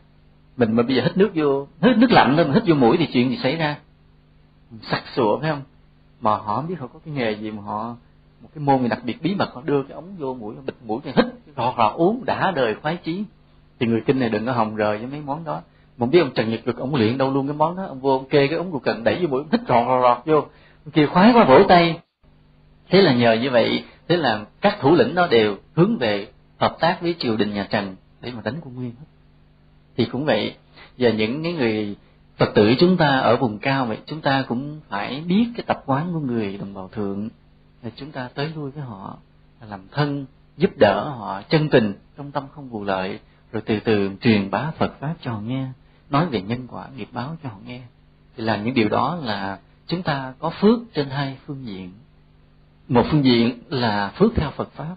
[0.58, 3.08] Mình mà bây giờ hít nước vô, hít nước lạnh lên hít vô mũi thì
[3.14, 3.78] chuyện gì xảy ra?
[4.82, 5.62] Sặc sụa phải không?
[6.22, 7.96] Mà họ không biết họ có cái nghề gì mà họ
[8.45, 10.75] một cái môn gì đặc biệt bí mật họ đưa cái ống vô mũi bịt
[10.86, 13.23] mũi cho hít họ họ uống đã đời khoái chí.
[13.79, 15.62] Thì người kinh này đừng có hồng rời với mấy món đó.
[15.97, 17.86] Mà biết ông trần nhật được ông luyện đâu luôn cái món đó.
[17.86, 20.25] Ông vô, ông kê cái ống ruột cần đẩy vô mũi hít rọt rọt rọt
[20.25, 20.45] vô.
[20.93, 21.99] Kia khoái quá, vỗ tay.
[22.89, 26.27] Thế là nhờ như vậy, thế là các thủ lĩnh đó đều hướng về
[26.58, 28.91] hợp tác với triều đình nhà trần để mà đánh quân nguyên.
[29.97, 30.55] Thì cũng vậy
[30.97, 31.95] và những cái người
[32.38, 35.84] phật tử chúng ta ở vùng cao vậy, chúng ta cũng phải biết cái tập
[35.86, 37.29] quán của người đồng bào thượng
[37.86, 39.17] thì chúng ta tới lui với họ,
[39.69, 40.26] làm thân,
[40.58, 43.19] giúp đỡ họ, chân tình, trong tâm không vụ lợi,
[43.52, 45.67] rồi từ từ truyền bá phật pháp cho họ nghe,
[46.10, 47.82] nói về nhân quả, nghiệp báo cho họ nghe.
[48.38, 51.91] Thì làm những điều đó là chúng ta có phước trên hai phương diện.
[52.88, 54.95] Một phương diện là phước theo phật pháp,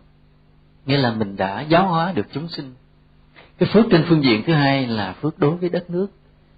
[0.87, 2.74] nghĩa là mình đã giáo hóa được chúng sinh.
[3.59, 6.07] Cái phước trên phương diện thứ hai là phước đối với đất nước,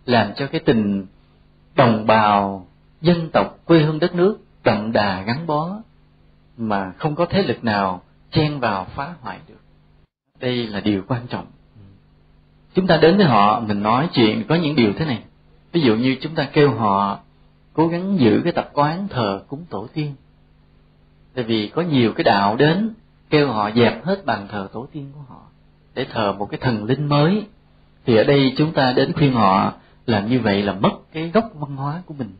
[0.07, 1.07] làm cho cái tình
[1.75, 2.67] đồng bào
[3.01, 5.81] dân tộc quê hương đất nước đậm đà gắn bó
[6.61, 9.61] mà không có thế lực nào chen vào phá hoại được.
[10.41, 11.47] Đây là điều quan trọng.
[12.75, 15.23] Chúng ta đến với họ, mình nói chuyện có những điều thế này.
[15.73, 17.19] Ví dụ như chúng ta kêu họ
[17.73, 20.15] cố gắng giữ cái tập quán thờ cúng tổ tiên.
[21.35, 22.95] Tại vì có nhiều cái đạo đến
[23.31, 25.41] kêu họ dẹp hết bàn thờ tổ tiên của họ
[25.95, 27.47] để thờ một cái thần linh mới.
[28.07, 29.73] Thì ở đây chúng ta đến khuyên họ
[30.07, 32.31] làm như vậy là mất cái gốc văn hóa của mình.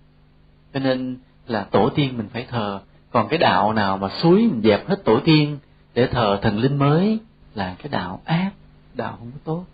[0.75, 2.81] Cho nên là tổ tiên mình phải thờ
[3.13, 5.59] còn cái đạo nào mà suối mình dẹp hết tổ tiên
[5.95, 7.19] để thờ thần linh mới
[7.55, 8.51] là cái đạo ác,
[8.95, 9.65] đạo không có tốt.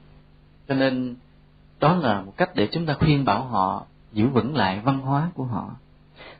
[0.69, 1.15] Cho nên
[1.81, 5.31] đó là một cách để chúng ta khuyên bảo họ giữ vững lại văn hóa
[5.35, 5.71] của họ.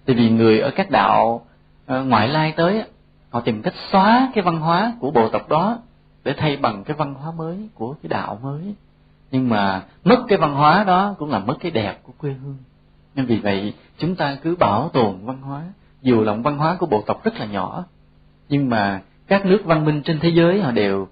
[0.05, 1.47] Tại vì người ở các đạo
[1.87, 2.85] ờ, ngoại lai tới
[3.31, 5.79] họ tìm cách xóa cái văn hóa của bộ tộc đó
[6.25, 8.75] để thay bằng cái văn hóa mới của cái đạo mới.
[9.31, 12.57] Nhưng mà mất cái văn hóa đó cũng là mất cái đẹp của quê hương.
[13.15, 15.63] Nên vì vậy, chúng ta cứ bảo tồn văn hóa
[16.07, 17.85] dù lòng văn hóa của bộ tộc rất là nhỏ,
[18.49, 21.09] nhưng mà các nước văn minh trên thế giới họ đều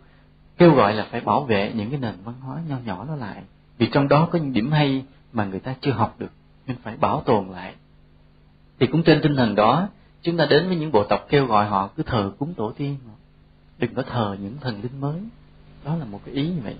[0.58, 3.42] kêu gọi là phải bảo vệ những cái nền văn hóa nho nhỏ đó lại.
[3.78, 6.30] Vì trong đó có những điểm hay mà người ta chưa học được,
[6.66, 7.74] nên phải bảo tồn lại.
[8.80, 9.88] Thì cũng trên tinh thần đó,
[10.22, 12.96] chúng ta đến với những bộ tộc kêu gọi họ cứ thờ cúng tổ tiên.
[13.78, 15.20] Đừng có thờ những thần linh mới.
[15.84, 16.76] Đó là một cái ý như vậy.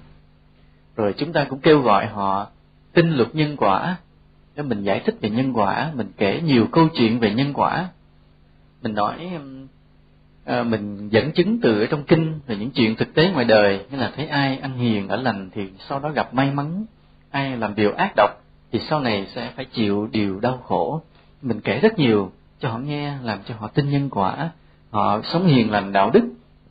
[0.97, 2.47] Rồi chúng ta cũng kêu gọi họ
[2.93, 3.97] tin luật nhân quả.
[4.57, 7.89] Để mình giải thích về nhân quả, mình kể nhiều câu chuyện về nhân quả
[8.85, 9.31] mình nói
[10.45, 13.87] à, mình dẫn chứng từ ở trong kinh về những chuyện thực tế ngoài đời.
[13.91, 16.85] Như là thấy ai ăn hiền ở lành thì sau đó gặp may mắn.
[17.31, 18.31] Ai làm điều ác độc
[18.73, 21.03] thì sau này sẽ phải chịu điều đau khổ.
[21.43, 24.51] Mình kể rất nhiều cho họ nghe làm cho họ tin nhân quả.
[24.91, 26.25] Họ sống hiền lành đạo đức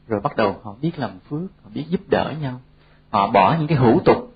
[0.08, 2.62] rồi bắt đầu họ biết làm phước họ biết giúp đỡ nhau.
[3.10, 4.36] Họ bỏ những cái hữu tục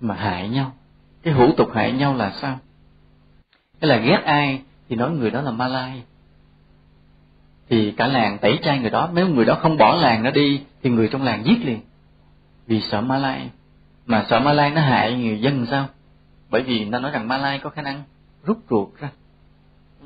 [0.00, 0.72] mà hại nhau.
[1.22, 2.58] Cái hữu tục hại nhau là sao?
[3.80, 6.02] Cái là ghét ai thì nói người đó là ma lai
[7.68, 10.60] thì cả làng tẩy chay người đó, nếu người đó không bỏ làng nó đi,
[10.82, 11.80] thì người trong làng giết liền.
[12.66, 13.50] Vì sợ ma lai.
[14.06, 15.88] Mà sợ ma lai nó hại người dân sao?
[16.50, 18.02] Bởi vì nó nói rằng ma lai có khả năng
[18.44, 19.08] rút ruột ra.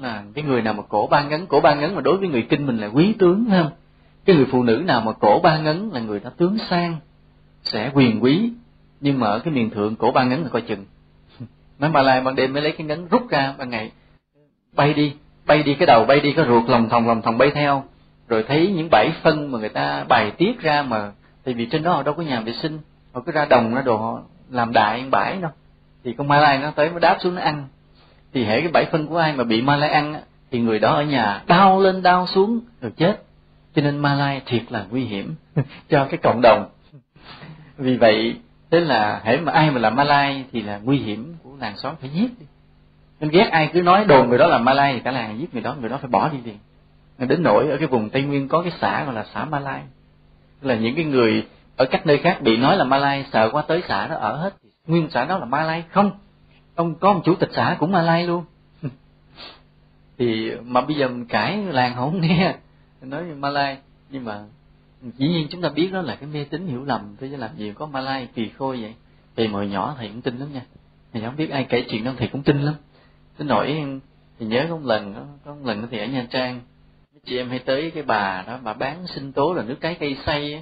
[0.01, 2.47] Là cái người nào mà cổ ba ngấn, cổ ba ngấn mà đối với người
[2.51, 3.73] kinh mình là quý tướng, phải không?
[4.25, 6.97] Cái người phụ nữ nào mà cổ ba ngấn là người đó tướng sang,
[7.63, 8.53] sẽ quyền quý.
[9.01, 10.85] Nhưng mà ở cái miền thượng, cổ ba ngấn là coi chừng.
[11.79, 13.91] Nói ma lai ban đêm mới lấy cái ngấn rút ra, ban ngày
[14.77, 15.15] bay đi
[15.47, 17.85] bay đi cái đầu, bay đi cái ruột, lòng thòng lòng thòng bay theo.
[18.29, 21.13] Rồi thấy những bãi phân mà người ta bài tiết ra mà,
[21.45, 22.79] tại vì trên đó họ đâu có nhà vệ sinh,
[23.13, 25.51] họ cứ ra đồng, ra đồ họ làm đại bãi đâu.
[26.05, 27.65] Thì con ma lai nó tới nó đáp xuống nó ăn.
[28.35, 30.95] Thì hễ cái bãi phân của ai mà bị ma lai ăn thì người đó
[30.95, 33.23] ở nhà đau lên đau xuống, rồi chết.
[33.75, 35.35] Cho nên ma lai thiệt là nguy hiểm
[35.89, 36.69] cho cái cộng đồng.
[37.79, 38.37] Vì vậy,
[38.71, 41.77] thế là hễ mà ai mà làm ma lai thì là nguy hiểm của làng
[41.77, 42.47] xóm phải giết đi
[43.21, 45.63] nên ghét ai cứ nói đồn người đó là Malay thì cả làng giết người
[45.63, 46.59] đó người đó phải bỏ đi liền
[47.19, 49.83] đến nỗi ở cái vùng tây nguyên có cái xã gọi là xã Malay.
[50.61, 53.83] Là những cái người ở các nơi khác bị nói là Malay, sợ qua tới
[53.89, 54.55] xã nó ở hết.
[54.87, 55.85] Nguyên xã đó là Malay?
[55.91, 56.11] Không.
[56.75, 58.45] Ông có một chủ tịch xã cũng Malay luôn.
[60.19, 62.55] Thì mà bây giờ mình cãi làng không nghe,
[63.03, 63.79] nói Malay.
[64.11, 64.41] Nhưng mà
[65.03, 67.51] dĩ nhiên chúng ta biết đó là cái mê tín hiểu lầm, thế chứ làm
[67.57, 68.95] gì có Malay kỳ khôi vậy.
[69.37, 70.63] Thì hồi nhỏ thầy cũng tin lắm nha.
[71.13, 72.75] Thầy không biết ai kể chuyện đó, thầy cũng tin lắm
[73.39, 73.85] đến nỗi
[74.39, 76.61] thì nhớ có một lần đó, có một lần thì ở nha trang
[77.27, 80.17] chị em hay tới cái bà đó bà bán sinh tố là nước trái cây
[80.27, 80.61] xay á.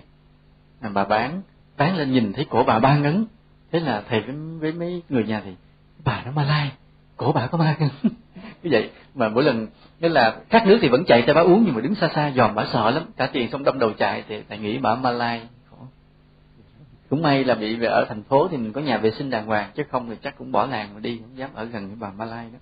[0.90, 1.42] Bà bán
[1.76, 3.24] bán lên nhìn thấy cổ bà ba ngấn.
[3.72, 5.50] Thế là thầy với, với mấy người nhà thì
[6.04, 6.70] bà nó malai
[7.16, 7.90] cổ bà có ba ngấn
[8.62, 8.90] như vậy.
[9.14, 9.66] Mà mỗi lần
[10.00, 12.32] nghĩa là khát nước thì vẫn chạy tới bà uống nhưng mà đứng xa xa
[12.36, 13.02] dòm bà sợ lắm.
[13.16, 15.40] Cả tiền xong đâm đầu chạy thì thầy nghĩ bà malai
[17.14, 19.46] cũng may là bị về ở thành phố thì mình có nhà vệ sinh đàng
[19.46, 21.96] hoàng chứ không thì chắc cũng bỏ làng mà đi không dám ở gần cái
[22.00, 22.58] bà Malai đó.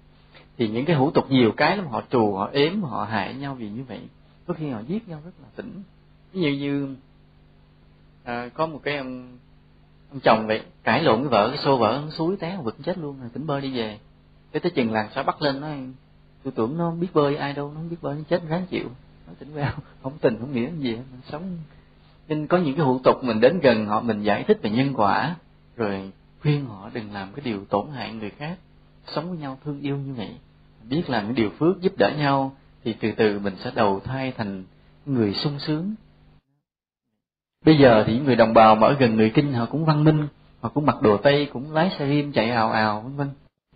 [0.58, 3.54] Thì những cái hủ tục nhiều cái lắm họ trù họ ếm họ hại nhau
[3.54, 4.00] vì như vậy.
[4.46, 5.82] Có khi họ giết nhau rất là tỉnh.
[6.32, 6.96] Ví dụ như
[8.24, 9.38] à, có một cái ông
[10.10, 13.20] ông chồng vậy cãi lộn với vợ cái xô vợ suối té vực chết luôn
[13.20, 13.98] rồi tỉnh bơi đi về.
[14.52, 15.78] Cái tới chừng làng xã bắt lên nói
[16.42, 18.88] tôi tưởng nó biết bơi ai đâu nó không biết bơi nó chết ráng chịu.
[19.26, 21.42] Nó tỉnh queo không tình không nghĩa gì hết sống
[22.28, 24.92] nên có những cái hữu tục mình đến gần họ, mình giải thích về nhân
[24.94, 25.36] quả,
[25.76, 28.58] rồi khuyên họ đừng làm cái điều tổn hại người khác,
[29.06, 30.30] sống với nhau thương yêu như vậy.
[30.88, 32.52] Biết làm những điều phước giúp đỡ nhau,
[32.84, 34.64] thì từ từ mình sẽ đầu thai thành
[35.06, 35.94] người sung sướng.
[37.64, 40.04] Bây giờ thì những người đồng bào mà ở gần người kinh, họ cũng văn
[40.04, 40.28] minh,
[40.60, 43.30] họ cũng mặc đồ tây, cũng lái xe riêng chạy ào ào, vân vân.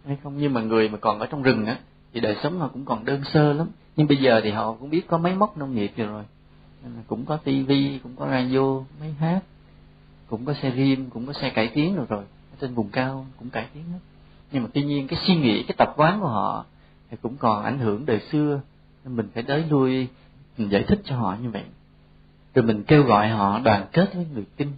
[0.07, 0.39] Hay không?
[0.39, 1.79] Nhưng mà người mà còn ở trong rừng á,
[2.13, 3.69] thì đời sống họ cũng còn đơn sơ lắm.
[3.97, 6.25] Nhưng bây giờ thì họ cũng biết có máy móc nông nghiệp rồi
[7.07, 9.41] cũng có tivi cũng có radio máy hát,
[10.27, 12.25] cũng có xe riêng cũng có xe cải tiến rồi rồi.
[12.53, 13.99] Ở trên vùng cao cũng cải tiến hết.
[14.53, 16.65] Nhưng mà tuy nhiên cái suy nghĩ, cái tập quán của họ
[17.11, 18.61] thì cũng còn ảnh hưởng đời xưa.
[19.05, 20.09] Nên mình phải tới lui,
[20.59, 21.65] mình giải thích cho họ như vậy.
[22.55, 24.73] Rồi mình kêu gọi họ đoàn kết với người kinh.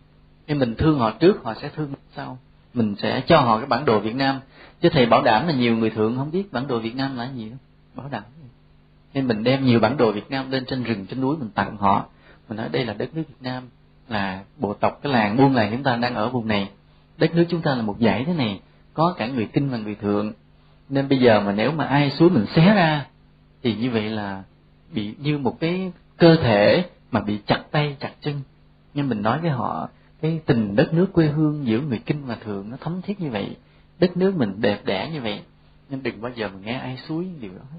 [0.47, 2.39] Nên mình thương họ trước, họ sẽ thương mình sau.
[2.75, 4.41] Mình sẽ cho họ cái bản đồ Việt Nam.
[4.81, 7.31] Chứ thầy bảo đảm là nhiều người thượng không biết bản đồ Việt Nam là
[7.37, 7.59] gì đâu
[7.95, 8.23] bảo đảm
[9.19, 11.77] nên mình đem nhiều bản đồ Việt Nam lên trên rừng, trên núi mình tặng
[11.77, 12.07] họ.
[12.49, 13.63] Mình nói đây là đất nước Việt Nam,
[14.09, 16.71] là bộ tộc, cái làng, buôn làng chúng ta đang ở vùng này.
[17.17, 18.61] Đất nước chúng ta là một dãy thế này,
[18.95, 20.33] có cả người kinh và người thượng.
[20.89, 23.07] Nên bây giờ mà nếu mà ai xuống mình xé ra,
[23.63, 24.43] thì như vậy là
[24.93, 28.41] bị như một cái cơ thể mà bị chặt tay, chặt chân.
[28.95, 29.89] Nhưng mình nói với họ,
[30.23, 33.31] cái tình đất nước quê hương giữa người kinh và thượng nó thấm thiết như
[33.31, 33.57] vậy.
[33.99, 35.41] Đất nước mình đẹp đẽ như vậy.
[35.91, 37.79] Nên đừng bao giờ mình nghe ai suối điều đó hết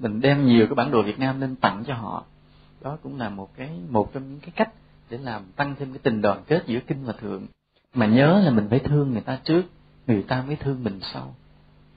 [0.00, 2.24] mình đem nhiều cái bản đồ Việt Nam lên tặng cho họ.
[2.80, 4.70] Đó cũng là một cái, một trong những cái cách
[5.10, 7.46] để làm tăng thêm cái tình đoàn kết giữa kinh và thượng.
[7.94, 9.62] Mà nhớ là mình phải thương người ta trước,
[10.06, 11.34] người ta mới thương mình sau.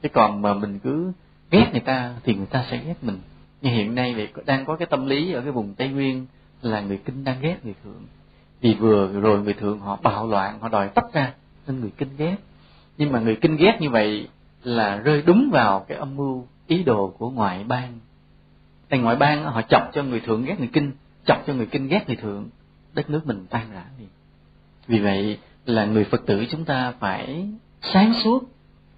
[0.02, 1.12] Chứ còn mà mình cứ
[1.52, 3.20] ghét người ta thì người ta sẽ ghét mình.
[3.62, 6.26] Như hiện nay thì đang có cái tâm lý ở cái vùng tây nguyên
[6.62, 8.04] là người kinh đang ghét người thượng.
[8.62, 11.34] Vì vừa rồi người thượng họ bạo loạn, họ đòi tách ra,
[11.68, 12.36] nên người kinh ghét.
[12.98, 14.28] Nhưng mà người kinh ghét như vậy
[14.64, 18.00] là rơi đúng vào cái âm mưu ý đồ của ngoại bang.
[18.90, 20.92] Tại ngoại bang họ chọc cho người thượng ghét người kinh,
[21.26, 22.50] chọc cho người kinh ghét người thượng,
[22.94, 24.06] đất nước mình tan rã đi.
[24.88, 27.48] Vì vậy là người phật tử chúng ta phải
[27.82, 28.44] sáng suốt,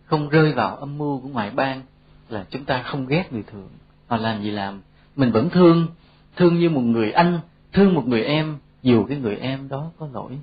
[0.05, 1.81] không rơi vào âm mưu của ngoại bang
[2.29, 3.69] là chúng ta không ghét người thượng.
[4.07, 4.81] Họ làm gì làm?
[5.15, 5.87] Mình vẫn thương
[6.35, 7.39] thương như một người anh,
[7.73, 10.39] thương một người em, dù cái người em đó có lỗi.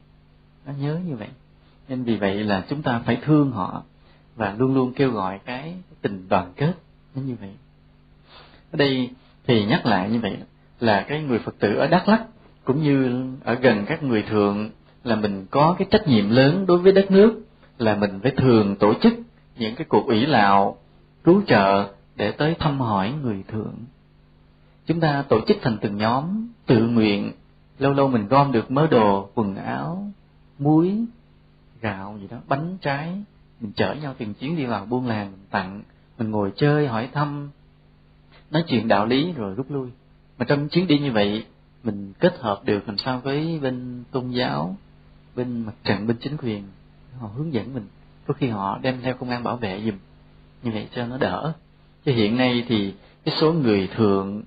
[0.67, 1.29] Nó nhớ như vậy.
[1.89, 3.83] Nên vì vậy là chúng ta phải thương họ
[4.37, 6.73] và luôn luôn kêu gọi cái tình đoàn kết
[7.15, 7.51] nó như vậy.
[8.73, 9.11] Ở đây
[9.47, 10.37] thì nhắc lại như vậy
[10.81, 12.23] là cái người phật tử ở đắk lắk
[12.65, 14.71] cũng như ở gần các người thượng
[15.05, 17.43] là mình có cái trách nhiệm lớn đối với đất nước,
[17.79, 19.15] là mình phải thường tổ chức
[19.57, 20.77] những cái cuộc ủy lạo,
[21.25, 23.75] cứu trợ để tới thăm hỏi người thượng.
[24.87, 27.33] Chúng ta tổ chức thành từng nhóm, tự nguyện,
[27.79, 30.07] lâu lâu mình gom được mớ đồ, quần áo,
[30.59, 31.05] muối,
[31.81, 33.23] gạo gì đó, bánh trái,
[33.61, 35.83] mình chở nhau từng chuyến đi vào buôn làng mình tặng
[36.21, 37.51] mình ngồi chơi, hỏi thăm,
[38.51, 39.89] nói chuyện đạo lý rồi rút lui.
[40.39, 41.47] Mà trong chuyến đi như vậy,
[41.85, 44.77] mình kết hợp được làm sao với bên tôn giáo,
[45.37, 46.65] bên mặt trận, bên chính quyền.
[47.19, 47.87] Họ hướng dẫn mình.
[48.27, 49.95] Có khi họ đem theo công an bảo vệ giùm.
[50.63, 51.53] Như vậy cho nó đỡ.
[52.05, 54.43] Chứ hiện nay thì cái số người thường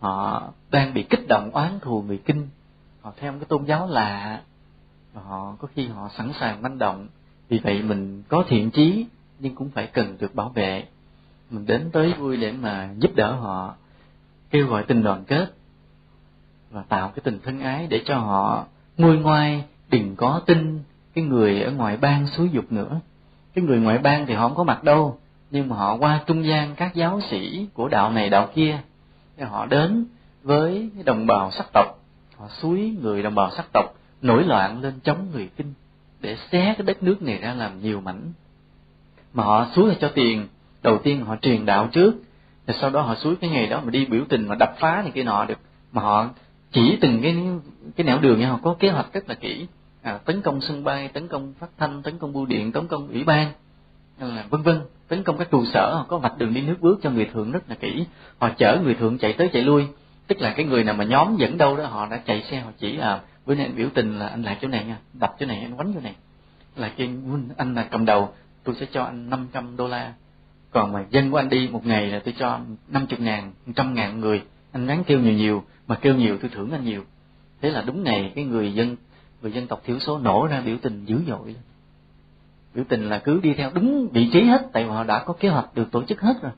[0.00, 2.48] họ đang bị kích động, oán thù người kinh.
[3.00, 4.42] Họ theo một cái tôn giáo lạ.
[5.12, 7.06] Và họ có khi họ sẵn sàng manh động.
[7.48, 9.06] Vì vậy mình có thiện chí,
[9.38, 10.86] nhưng cũng phải cần được bảo vệ
[11.50, 13.74] mình đến tới vui để mà giúp đỡ họ,
[14.50, 15.52] kêu gọi tình đoàn kết
[16.70, 20.80] và tạo cái tình thân ái để cho họ nguôi ngoai, đừng có tin
[21.14, 23.00] cái người ở ngoài bang xúi dục nữa.
[23.54, 25.18] Cái người ngoại bang thì họ không có mặt đâu,
[25.50, 28.78] nhưng mà họ qua trung gian các giáo sĩ của đạo này đạo kia
[29.36, 30.06] thì họ đến
[30.42, 31.86] với đồng bào sắc tộc.
[32.36, 35.74] Họ suối người đồng bào sắc tộc, nổi loạn lên chống người kinh
[36.20, 38.32] để xé cái đất nước này ra làm nhiều mảnh.
[39.34, 40.48] Mà họ suối là cho tiền
[40.86, 42.14] đầu tiên họ truyền đạo trước
[42.66, 45.02] rồi sau đó họ suối cái ngày đó mà đi biểu tình mà đập phá
[45.02, 45.58] này kia nọ được.
[45.92, 46.28] Mà họ
[46.72, 47.36] chỉ từng cái
[47.96, 49.66] cái nẻo đường nha họ có kế hoạch rất là kỹ.
[50.02, 53.08] À, tấn công sân bay tấn công phát thanh tấn công bưu điện tấn công
[53.08, 53.52] ủy ban
[54.20, 54.80] là vân vân.
[55.08, 57.52] Tấn công các trụ sở họ có vạch đường đi nước bước cho người thượng
[57.52, 58.06] rất là kỹ.
[58.38, 59.86] Họ chở người thượng chạy tới chạy lui.
[60.26, 62.70] Tức là cái người nào mà nhóm dẫn đâu đó họ đã chạy xe họ
[62.78, 65.46] chỉ à bữa nay anh biểu tình là anh lại chỗ này nha đập chỗ
[65.46, 66.14] này anh quánh chỗ này.
[66.76, 67.10] Là cái
[67.56, 68.32] anh là cầm đầu
[68.64, 70.12] tôi sẽ cho anh 500 đô la
[70.76, 74.20] còn mà dân của anh đi một ngày là tôi cho 50 ngàn, trăm ngàn
[74.20, 74.42] người.
[74.72, 77.04] Anh ráng kêu nhiều nhiều mà kêu nhiều tôi thưởng anh nhiều.
[77.60, 78.96] Thế là đúng ngày cái người dân
[79.42, 81.54] người dân tộc thiểu số nổ ra biểu tình dữ dội.
[82.74, 85.48] Biểu tình là cứ đi theo đúng vị trí hết tại họ đã có kế
[85.48, 86.52] hoạch được tổ chức hết rồi.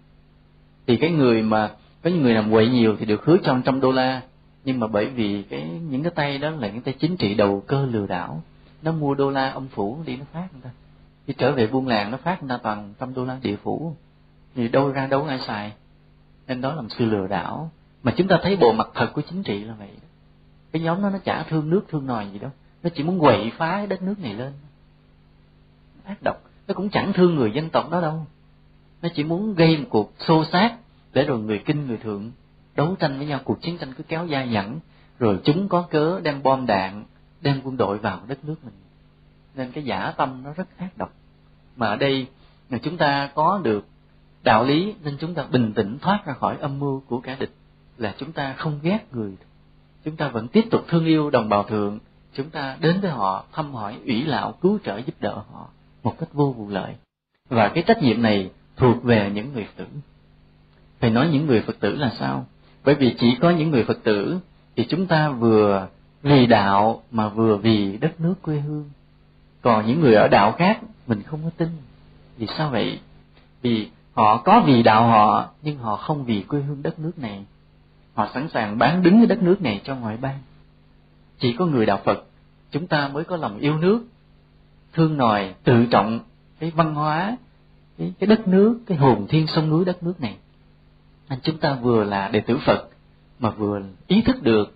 [0.87, 1.71] Thì cái người mà
[2.03, 4.23] có những người làm quậy nhiều thì được hứa cho trăm đô la.
[4.65, 7.63] Nhưng mà bởi vì cái những cái tay đó là những tay chính trị đầu
[7.67, 8.43] cơ lừa đảo.
[8.83, 10.71] Nó mua đô la ông phủ đi nó phát người ta.
[11.27, 13.95] Khi trở về buôn làng nó phát người ta toàn trăm đô la địa phủ
[14.59, 15.73] thì đâu ra đâu ai xài.
[16.47, 17.71] Nên đó là một sự lừa đảo.
[18.03, 19.89] Mà chúng ta thấy bộ mặt thật của chính trị là vậy
[20.73, 22.51] cái nhóm đó nó chả thương nước, thương nòi gì đâu.
[22.83, 24.53] Nó chỉ muốn quậy phá cái đất nước này lên.
[26.05, 26.37] Ác độc.
[26.69, 28.27] Nó cũng chẳng thương người dân tộc đó đâu.
[29.03, 30.73] Nó chỉ muốn gây một cuộc xô xát
[31.13, 32.31] để rồi người kinh, người thượng
[32.77, 33.41] đấu tranh với nhau.
[33.45, 34.81] Cuộc chiến tranh cứ kéo dài dẳng.
[35.19, 37.05] Rồi chúng có cớ đem bom đạn,
[37.41, 38.75] đem quân đội vào đất nước mình.
[39.55, 41.13] Nên cái giả tâm nó rất ác độc.
[41.77, 42.27] Mà ở đây
[42.71, 43.87] là chúng ta có được
[44.43, 47.53] đạo lý nên chúng ta bình tĩnh thoát ra khỏi âm mưu của kẻ địch
[47.99, 49.33] là chúng ta không ghét người.
[50.05, 51.99] Chúng ta vẫn tiếp tục thương yêu đồng bào thượng.
[52.35, 55.69] Chúng ta đến với họ, thăm hỏi, ủy lạo cứu trợ, giúp đỡ họ
[56.03, 56.95] một cách vô vụ lợi.
[57.49, 59.87] Và cái trách nhiệm này thuộc về những người phật tử.
[61.01, 62.47] Phải nói những người phật tử là sao?
[62.85, 64.39] Bởi vì chỉ có những người phật tử
[64.77, 65.89] thì chúng ta vừa
[66.23, 68.91] vì đạo mà vừa vì đất nước quê hương.
[69.63, 71.69] Còn những người ở đạo khác mình không có tin.
[72.37, 73.01] Vì sao vậy?
[73.63, 77.45] Vì họ có vì đạo họ nhưng họ không vì quê hương đất nước này.
[78.15, 80.39] Họ sẵn sàng bán đứng cái đất nước này cho ngoại bang.
[81.39, 82.25] Chỉ có người đạo phật
[82.71, 84.07] chúng ta mới có lòng yêu nước
[84.93, 86.21] thương nòi tự trọng
[86.59, 87.37] cái văn hóa
[87.99, 90.37] cái, cái đất nước cái hồn thiên sông núi đất nước này.
[91.29, 92.89] Anh chúng ta vừa là đệ tử phật
[93.39, 94.75] mà vừa ý thức được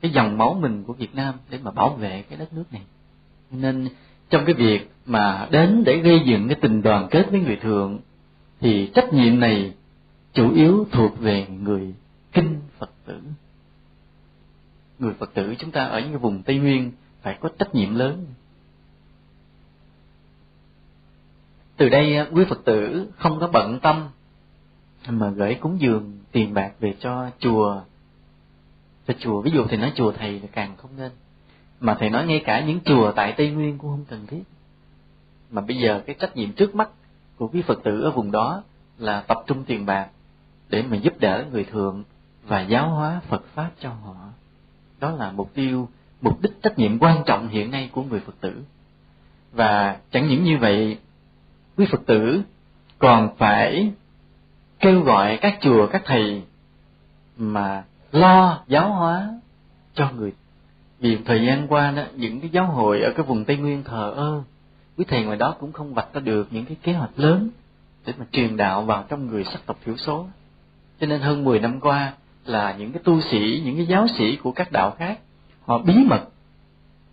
[0.00, 2.82] cái dòng máu mình của việt nam để mà bảo vệ cái đất nước này.
[3.50, 3.88] Nên
[4.30, 7.98] trong cái việc mà đến để gây dựng cái tình đoàn kết với người thượng
[8.60, 9.74] thì trách nhiệm này
[10.32, 11.94] chủ yếu thuộc về người
[12.32, 13.20] kinh phật tử.
[14.98, 16.92] Người phật tử chúng ta ở những cái vùng tây nguyên
[17.22, 18.26] phải có trách nhiệm lớn.
[21.76, 24.08] Từ đây à, quý phật tử không có bận tâm
[25.08, 27.80] mà gửi cúng dường, tiền bạc về cho chùa.
[29.06, 31.12] Cho chùa, ví dụ thì nói chùa thầy là càng không nên.
[31.80, 34.42] Mà thầy nói ngay cả những chùa tại tây nguyên cũng không cần thiết.
[35.50, 36.90] Mà bây giờ cái trách nhiệm trước mắt
[37.38, 38.62] của quý phật tử ở vùng đó
[38.98, 40.08] là tập trung tiền bạc
[40.68, 42.04] để mà giúp đỡ người thường
[42.46, 44.16] và giáo hóa phật pháp cho họ.
[45.00, 45.88] Đó là mục tiêu,
[46.20, 48.62] mục đích, trách nhiệm quan trọng hiện nay của người phật tử.
[49.52, 50.98] Và chẳng những như vậy,
[51.76, 52.42] quý phật tử
[52.98, 53.92] còn phải
[54.80, 56.42] kêu gọi các chùa, các thầy
[57.36, 59.40] mà lo giáo hóa
[59.94, 60.32] cho người.
[61.00, 64.12] Vì thời gian qua đó, những cái giáo hội ở cái vùng tây nguyên thờ
[64.16, 64.42] ơ
[64.98, 67.50] quý thầy ngoài đó cũng không vạch ra được những cái kế hoạch lớn
[68.06, 70.26] để mà truyền đạo vào trong người sắc tộc thiểu số.
[71.00, 72.12] Cho nên hơn 10 năm qua
[72.44, 75.18] là những cái tu sĩ, những cái giáo sĩ của các đạo khác,
[75.66, 76.20] họ bí mật,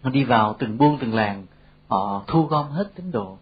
[0.01, 1.45] họ đi vào từng buôn từng làng,
[1.87, 3.37] họ thu gom hết tín đồ.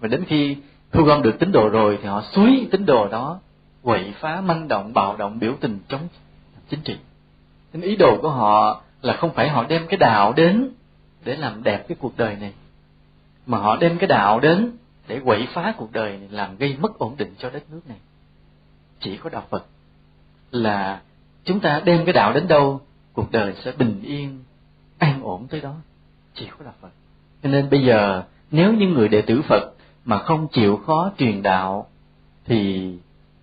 [0.00, 0.56] Và đến khi
[0.92, 3.40] thu gom được tín đồ rồi thì họ suối tín đồ đó,
[3.82, 6.08] quậy phá, manh động, bạo động, biểu tình, chống
[6.70, 6.96] chính trị.
[7.72, 10.70] Nên ý đồ của họ là không phải họ đem cái đạo đến
[11.24, 12.52] để làm đẹp cái cuộc đời này
[13.48, 14.70] mà họ đem cái đạo đến
[15.06, 17.98] để quậy phá cuộc đời này làm gây mất ổn định cho đất nước này.
[19.00, 19.66] Chỉ có đạo phật
[20.50, 21.00] là
[21.44, 22.80] chúng ta đem cái đạo đến đâu,
[23.12, 24.44] cuộc đời sẽ bình yên,
[24.98, 25.74] an ổn tới đó.
[26.34, 26.88] Chỉ có đạo phật.
[27.42, 29.74] Cho nên bây giờ, nếu những người đệ tử phật
[30.04, 31.86] mà không chịu khó truyền đạo,
[32.44, 32.92] thì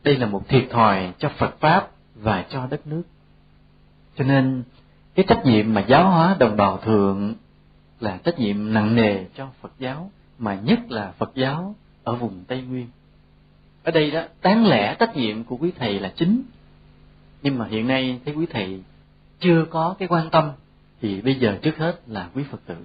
[0.03, 3.03] đây là một thiệt thòi cho phật pháp và cho đất nước.
[4.18, 4.64] Cho nên,
[5.16, 7.34] cái trách nhiệm mà giáo hóa đồng bào thượng
[7.99, 12.43] là trách nhiệm nặng nề cho phật giáo, mà nhất là phật giáo ở vùng
[12.47, 12.87] tây nguyên.
[13.83, 16.41] Ở đây đó, đáng lẽ trách nhiệm của quý thầy là chính.
[17.41, 18.81] Nhưng mà hiện nay thấy quý thầy
[19.39, 20.51] chưa có cái quan tâm,
[21.01, 22.75] thì bây giờ trước hết là quý phật tử.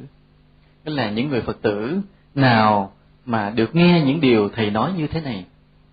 [0.85, 2.01] Tức là những người phật tử
[2.35, 2.93] nào
[3.25, 5.45] mà được nghe những điều thầy nói như thế này,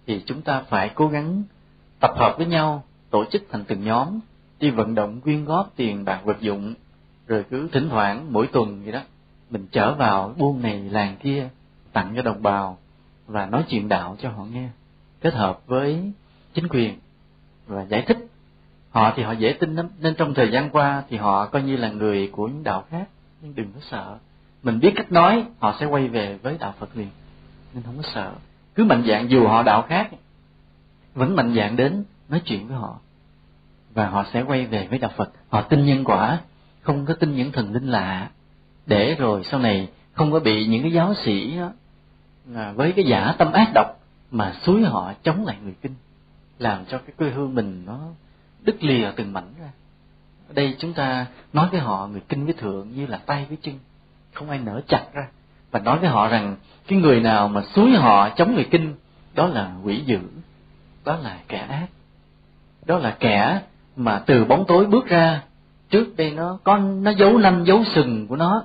[0.07, 1.43] thì chúng ta phải cố gắng
[1.99, 4.19] tập hợp với nhau, tổ chức thành từng nhóm,
[4.59, 6.73] đi vận động quyên góp tiền bạc vật dụng
[7.27, 9.01] rồi cứ thỉnh thoảng mỗi tuần gì đó,
[9.49, 11.49] mình trở vào buôn này làng kia,
[11.93, 12.77] tặng cho đồng bào
[13.27, 14.69] và nói chuyện đạo cho họ nghe,
[15.21, 16.11] kết hợp với
[16.53, 16.99] chính quyền
[17.67, 18.17] và giải thích.
[18.89, 21.77] Họ thì họ dễ tin lắm, nên trong thời gian qua thì họ coi như
[21.77, 23.07] là người của những đạo khác,
[23.41, 24.17] nhưng đừng có sợ.
[24.63, 27.09] Mình biết cách nói, họ sẽ quay về với đạo phật liền,
[27.73, 28.31] nên không có sợ.
[28.75, 30.09] Cứ mạnh dạng dù họ đạo khác,
[31.15, 32.99] vẫn mạnh dạng đến nói chuyện với họ,
[33.93, 35.31] và họ sẽ quay về với đạo phật.
[35.49, 36.39] Họ tin nhân quả
[36.87, 38.29] không có tin những thần linh lạ.
[38.85, 41.71] Để rồi sau này không có bị những cái giáo sĩ đó,
[42.55, 43.99] à, với cái giả tâm ác độc
[44.31, 45.95] mà suối họ chống lại người kinh
[46.59, 47.99] làm cho cái quê hương mình nó
[48.63, 49.69] đứt lìa từng mảnh ra.
[50.47, 53.57] Ở đây chúng ta nói với họ người kinh với thượng như là tay với
[53.61, 53.79] chân
[54.33, 55.27] không ai nở chặt ra.
[55.71, 56.55] Và nói với họ rằng
[56.87, 58.95] cái người nào mà suối họ chống người kinh
[59.35, 60.19] đó là quỷ dữ
[61.05, 61.87] đó là kẻ ác
[62.85, 63.61] đó là kẻ
[63.95, 65.41] mà từ bóng tối bước ra
[65.89, 68.63] trước đây nó có, nó giấu năm giấu sừng của nó.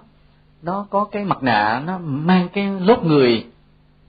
[0.62, 3.46] Nó có cái mặt nạ, nó mang cái lốt người.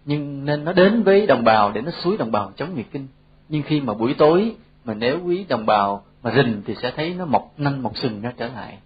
[0.05, 3.07] Nhưng nên nó đến với đồng bào để nó suối đồng bào chống nguyệt kinh.
[3.49, 4.55] Nhưng khi mà buổi tối
[4.85, 8.21] mà nếu quý đồng bào mà rình thì sẽ thấy nó mọc nanh, mọc sừng
[8.21, 8.77] nó trở lại.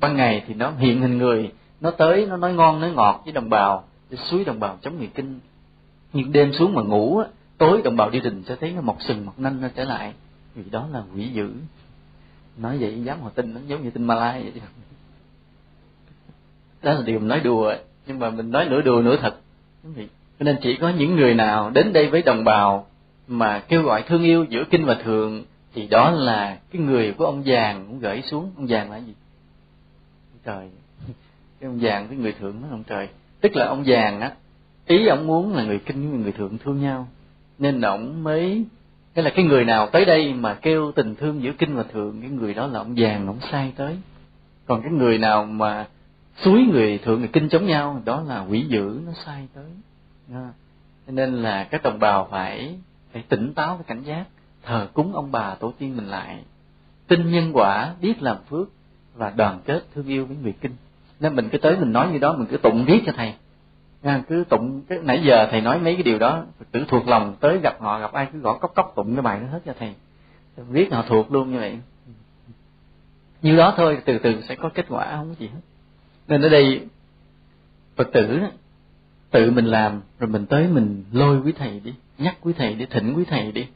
[0.00, 1.52] Ban ngày thì nó hiện hình người.
[1.80, 4.98] Nó tới, nó nói ngon, nói ngọt với đồng bào để suối đồng bào chống
[4.98, 5.40] nguyệt kinh.
[6.12, 7.22] Nhưng đêm xuống mà ngủ
[7.58, 10.12] tối đồng bào đi rình sẽ thấy nó mọc sừng, mọc nanh, nó trở lại.
[10.54, 11.50] Vì đó là quỷ dữ
[12.58, 14.52] nói vậy dám họ tin, nó giống như tin malai vậy
[16.82, 16.92] đó.
[16.92, 17.74] Là điều mình nói đùa,
[18.06, 19.34] nhưng mà mình nói nửa đùa nửa thật.
[20.38, 22.86] Cho nên chỉ có những người nào đến đây với đồng bào
[23.28, 25.44] mà kêu gọi thương yêu giữa kinh và thường,
[25.74, 28.50] thì đó là cái người của ông vàng cũng gửi xuống.
[28.56, 29.14] Ông vàng là gì?
[30.44, 30.68] Trời.
[31.60, 33.08] Cái ông vàng với người thượng đó, ông trời.
[33.40, 34.32] Tức là ông vàng á,
[34.86, 37.08] ý ông muốn là người kinh với người thượng thương nhau.
[37.58, 38.64] Nên ông mới
[39.16, 42.20] cái là cái người nào tới đây mà kêu tình thương giữa kinh và thượng,
[42.20, 43.96] cái người đó là ông vàng, ông sai tới.
[44.66, 45.86] Còn cái người nào mà
[46.42, 49.64] suối người thượng, người kinh chống nhau, đó là quỷ dữ, nó sai tới.
[50.32, 50.48] À.
[51.06, 52.78] nên là các đồng bào phải
[53.12, 54.24] phải tỉnh táo và cảnh giác.
[54.62, 56.42] Thờ cúng ông bà tổ tiên mình lại.
[57.06, 58.68] Tin nhân quả, biết làm phước
[59.14, 60.72] và đoàn kết thương yêu với người kinh.
[61.20, 63.34] Nên mình cứ tới mình nói như đó, mình cứ tụng viết cho thầy
[64.06, 67.08] à, cứ tụng cái nãy giờ thầy nói mấy cái điều đó phật tử thuộc
[67.08, 69.60] lòng tới gặp họ gặp ai cứ gõ cốc cốc tụng cái bài đó hết
[69.66, 69.94] cho thầy.
[70.56, 71.78] Viết họ thuộc luôn như vậy.
[73.42, 75.60] Như đó thôi từ từ sẽ có kết quả không có gì hết.
[76.28, 76.86] Nên ở đây
[77.96, 78.40] phật tử
[79.30, 82.86] tự mình làm rồi mình tới mình lôi quý thầy đi nhắc quý thầy để
[82.86, 83.66] thỉnh quý thầy đi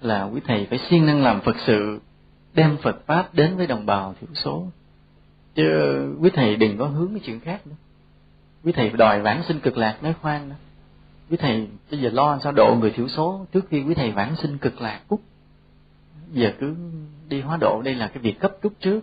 [0.00, 2.00] là quý thầy phải siêng năng làm phật sự
[2.54, 4.66] đem phật pháp đến với đồng bào thiểu số.
[5.54, 5.64] Chứ
[6.20, 7.74] quý thầy đừng có hướng cái chuyện khác nữa
[8.64, 10.56] quý thầy đòi vãng sinh cực lạc nói khoan đó.
[11.30, 13.46] Quý thầy, bây giờ lo sao độ người thiểu số?
[13.52, 15.20] Trước khi quý thầy vãng sinh cực lạc cúc
[16.32, 16.74] giờ cứ
[17.28, 19.00] đi hóa độ, đây là cái việc cấp rút trước.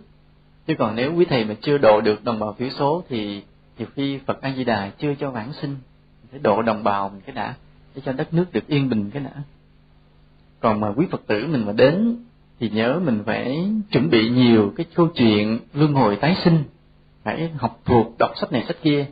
[0.66, 3.42] Chứ còn nếu quý thầy mà chưa độ được đồng bào thiểu số thì,
[3.78, 5.76] nhiều khi phật a di đà chưa cho vãng sinh.
[6.30, 7.54] Phải độ đồng bào mình cái đã,
[7.94, 9.42] để cho đất nước được yên bình cái đã.
[10.60, 12.16] Còn mà quý phật tử mình mà đến
[12.60, 16.64] thì nhớ mình phải chuẩn bị nhiều cái câu chuyện luân hồi tái sinh,
[17.22, 19.06] phải học thuộc đọc sách này sách kia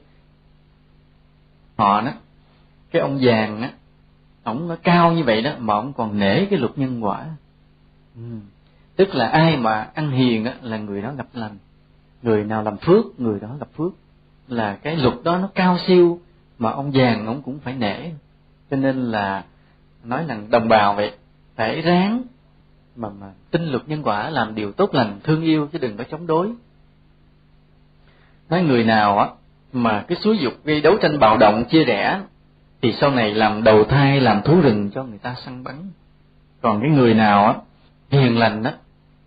[1.80, 2.12] họ đó
[2.90, 3.70] cái ông vàng á
[4.42, 7.26] ổng nó cao như vậy đó mà ổng còn nể cái luật nhân quả.
[8.14, 8.22] Ừ.
[8.96, 11.56] tức là ai mà ăn hiền á, là người đó gặp lành
[12.22, 13.92] người nào làm phước người đó gặp phước.
[14.48, 16.20] Là cái luật đó nó cao siêu
[16.58, 18.10] mà ông vàng ông cũng phải nể.
[18.70, 19.44] Cho nên là
[20.04, 21.12] nói rằng đồng bào vậy
[21.56, 22.22] phải ráng
[22.96, 26.04] mà mà tin luật nhân quả làm điều tốt lành thương yêu chứ đừng có
[26.10, 26.52] chống đối.
[28.48, 29.28] Nói người nào á
[29.72, 32.20] mà cái xúi dục gây đấu tranh bạo động, chia rẽ,
[32.82, 35.76] thì sau này làm đầu thai, làm thú rừng cho người ta săn bắn.
[36.60, 37.54] Còn cái người nào á,
[38.10, 38.72] hiền lành á,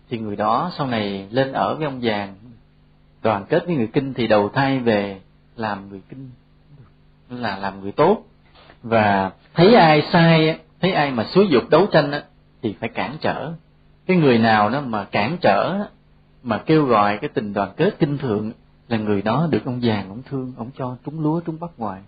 [0.10, 2.36] thì người đó sau này lên ở với ông vàng
[3.24, 5.20] đoàn kết với người kinh thì đầu thai về
[5.56, 6.30] làm người kinh,
[7.30, 8.24] là làm người tốt.
[8.84, 12.22] Và thấy ai sai thấy ai mà xúi dục đấu tranh á,
[12.62, 13.52] thì phải cản trở.
[14.08, 15.80] Cái người nào đó mà cản trở
[16.44, 18.52] mà kêu gọi cái tình đoàn kết kinh thượng
[18.88, 22.02] là người đó được ông vàng ông thương ông cho trúng lúa trúng bắp ngoài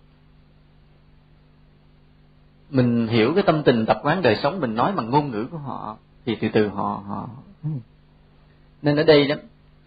[2.70, 5.58] mình hiểu cái tâm tình tập quán đời sống mình nói bằng ngôn ngữ của
[5.58, 7.30] họ thì từ từ họ họ
[7.64, 7.70] ừ.
[8.82, 9.36] nên ở đây đó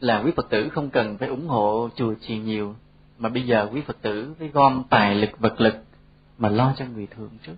[0.00, 2.74] là quý phật tử không cần phải ủng hộ chùa chiền nhiều
[3.18, 5.74] mà bây giờ quý phật tử phải gom tài lực vật lực
[6.38, 7.56] mà lo cho người thường trước.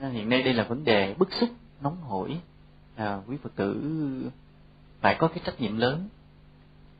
[0.00, 1.48] Nên hiện nay đây là vấn đề bức xúc
[1.80, 2.36] nóng hổi.
[2.96, 3.80] À, quý phật tử
[5.00, 6.08] phải có cái trách nhiệm lớn.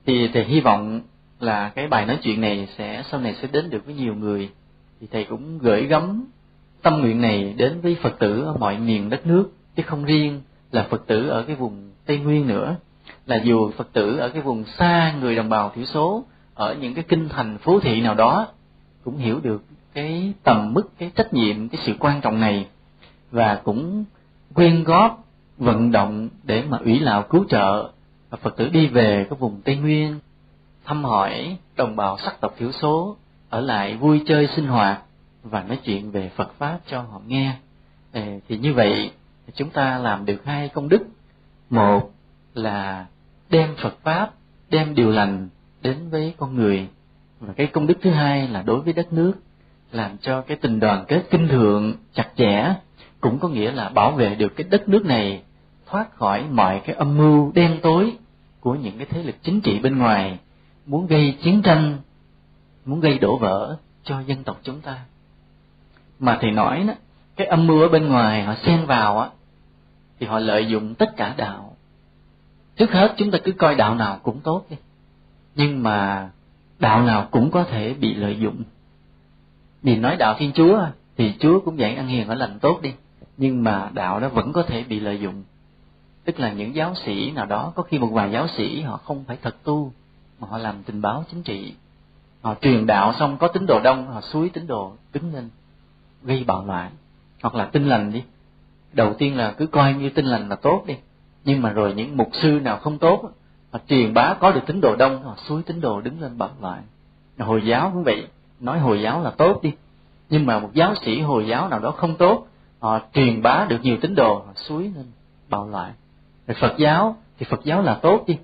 [0.06, 1.00] Thì thì hy vọng
[1.42, 4.50] là cái bài nói chuyện này sẽ, sau này sẽ đến được với nhiều người.
[5.00, 6.24] Thì thầy cũng gửi gắm
[6.82, 10.40] tâm nguyện này đến với phật tử ở mọi miền đất nước, chứ không riêng
[10.72, 12.76] là phật tử ở cái vùng tây nguyên nữa.
[13.26, 16.24] Là dù phật tử ở cái vùng xa người đồng bào thiểu số,
[16.54, 18.46] ở những cái kinh thành phố thị nào đó,
[19.04, 19.62] cũng hiểu được
[19.94, 22.66] cái tầm mức, cái trách nhiệm, cái sự quan trọng này.
[23.30, 24.04] Và cũng
[24.54, 25.24] quyên góp,
[25.58, 27.90] vận động để mà ủy lạo cứu trợ
[28.30, 30.18] và phật tử đi về cái vùng tây nguyên
[30.90, 33.16] thăm hỏi đồng bào sắc tộc thiểu số
[33.50, 35.02] ở lại vui chơi sinh hoạt
[35.42, 37.54] và nói chuyện về Phật pháp cho họ nghe.
[38.48, 39.10] Thì như vậy
[39.54, 41.02] chúng ta làm được hai công đức.
[41.70, 42.10] Một
[42.54, 43.06] là
[43.50, 44.30] đem Phật pháp,
[44.70, 45.48] đem điều lành
[45.82, 46.88] đến với con người.
[47.40, 49.32] Và cái công đức thứ hai là đối với đất nước,
[49.92, 52.74] làm cho cái tình đoàn kết kinh thượng chặt chẽ
[53.20, 55.42] cũng có nghĩa là bảo vệ được cái đất nước này,
[55.86, 58.12] thoát khỏi mọi cái âm mưu đen tối
[58.60, 60.38] của những cái thế lực chính trị bên ngoài
[60.86, 61.98] muốn gây chiến tranh,
[62.84, 64.98] muốn gây đổ vỡ cho dân tộc chúng ta.
[66.18, 66.94] Mà thầy nói đó,
[67.36, 69.28] cái âm mưu ở bên ngoài họ xen vào á,
[70.20, 71.76] thì họ lợi dụng tất cả đạo.
[72.76, 74.76] Trước hết chúng ta cứ coi đạo nào cũng tốt đi.
[75.54, 76.30] Nhưng mà
[76.78, 78.62] đạo nào cũng có thể bị lợi dụng.
[79.82, 82.92] Vì nói đạo thiên chúa thì chúa cũng dạy ăn hiền ở lành tốt đi.
[83.36, 85.42] Nhưng mà đạo đó vẫn có thể bị lợi dụng.
[86.24, 89.24] Tức là những giáo sĩ nào đó, có khi một vài giáo sĩ họ không
[89.24, 89.92] phải thật tu
[90.40, 91.74] mà họ làm tình báo chính trị.
[92.42, 95.48] Họ truyền đạo xong có tín đồ đông, họ suối tín đồ đứng lên,
[96.22, 96.90] gây bạo loạn.
[97.42, 98.22] Hoặc là tin lành đi.
[98.92, 100.94] Đầu tiên là cứ coi như tin lành là tốt đi.
[101.44, 103.30] Nhưng mà rồi những mục sư nào không tốt,
[103.72, 106.50] họ truyền bá có được tín đồ đông, họ suối tín đồ đứng lên bạo
[106.60, 106.82] loạn.
[107.38, 108.26] Hồi giáo cũng vậy,
[108.60, 109.72] nói hồi giáo là tốt đi.
[110.30, 112.46] Nhưng mà một giáo sĩ hồi giáo nào đó không tốt,
[112.78, 115.06] họ truyền bá được nhiều tín đồ, họ suối lên
[115.48, 115.92] bạo loạn.
[116.46, 118.38] Rồi phật giáo thì phật giáo là tốt đi.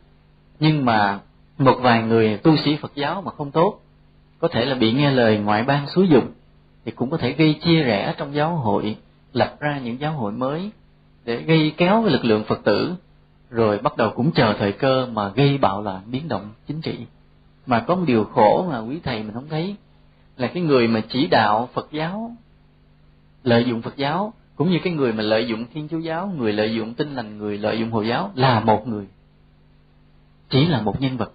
[0.61, 1.21] Nhưng mà
[1.59, 3.81] một vài người tu sĩ phật giáo mà không tốt,
[4.39, 6.25] có thể là bị nghe lời ngoại bang xúi dục,
[6.85, 8.97] thì cũng có thể gây chia rẽ trong giáo hội,
[9.33, 10.71] lập ra những giáo hội mới
[11.25, 12.95] để gây kéo lực lượng phật tử,
[13.51, 16.99] rồi bắt đầu cũng chờ thời cơ mà gây bạo loạn biến động chính trị.
[17.67, 19.77] Mà có một điều khổ mà quý thầy mình không thấy,
[20.37, 22.37] là cái người mà chỉ đạo phật giáo,
[23.43, 26.53] lợi dụng phật giáo, cũng như cái người mà lợi dụng thiên chúa giáo, người
[26.53, 29.07] lợi dụng tinh lành, người lợi dụng hồi giáo là một người.
[30.51, 31.33] Chỉ là một nhân vật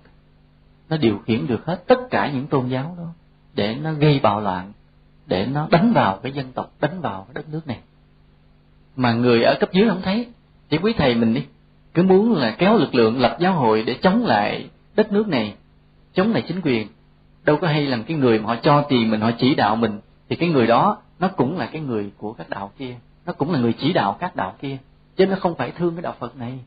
[0.91, 3.07] nó điều khiển được hết tất cả những tôn giáo đó
[3.53, 4.71] để nó gây bạo loạn,
[5.27, 7.79] để nó đánh vào cái dân tộc, đánh vào cái đất nước này.
[8.95, 10.27] Mà người ở cấp dưới không thấy.
[10.69, 11.43] Chỉ quý thầy mình đi,
[11.93, 15.53] cứ muốn là kéo lực lượng lập giáo hội để chống lại đất nước này,
[16.13, 16.87] chống lại chính quyền.
[17.43, 19.99] Đâu có hay làm cái người mà họ cho tiền mình, họ chỉ đạo mình,
[20.29, 23.51] thì cái người đó nó cũng là cái người của các đạo kia, nó cũng
[23.51, 24.77] là người chỉ đạo các đạo kia.
[25.15, 26.59] Chứ nó không phải thương cái đạo phật này.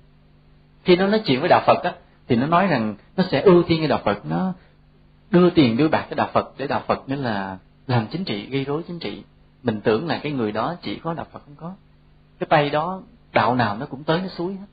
[0.85, 1.93] Khi nó nói chuyện với đạo phật á
[2.29, 4.27] thì nó nói rằng nó sẽ ưu tiên cái đạo phật.
[4.27, 4.53] Nó
[5.31, 8.47] đưa tiền, đưa bạc cái đạo phật để đạo phật nghĩa là làm chính trị,
[8.47, 9.23] gây rối chính trị.
[9.63, 11.75] Mình tưởng là cái người đó chỉ có đạo phật không có.
[12.39, 13.03] Cái tay đó,
[13.33, 14.67] đạo nào nó cũng tới, nó suối hết.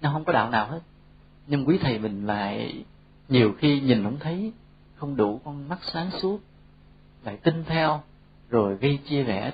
[0.00, 0.80] Nó không có đạo nào hết.
[1.46, 2.84] Nhưng quý thầy mình lại
[3.28, 4.52] nhiều khi nhìn không thấy,
[4.96, 6.40] không đủ con mắt sáng suốt,
[7.24, 8.00] lại tin theo,
[8.50, 9.52] rồi gây chia rẽ.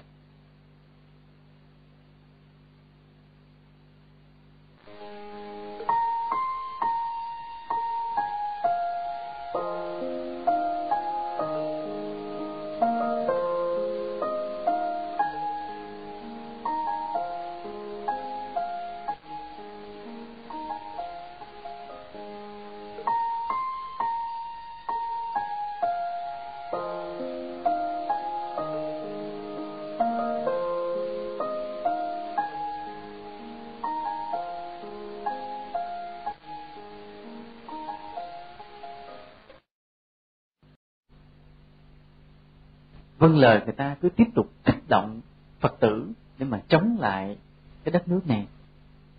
[43.37, 45.21] Vâng lời người ta cứ tiếp tục kích động
[45.61, 46.09] phật tử
[46.39, 47.37] để mà chống lại
[47.85, 48.47] cái đất nước này.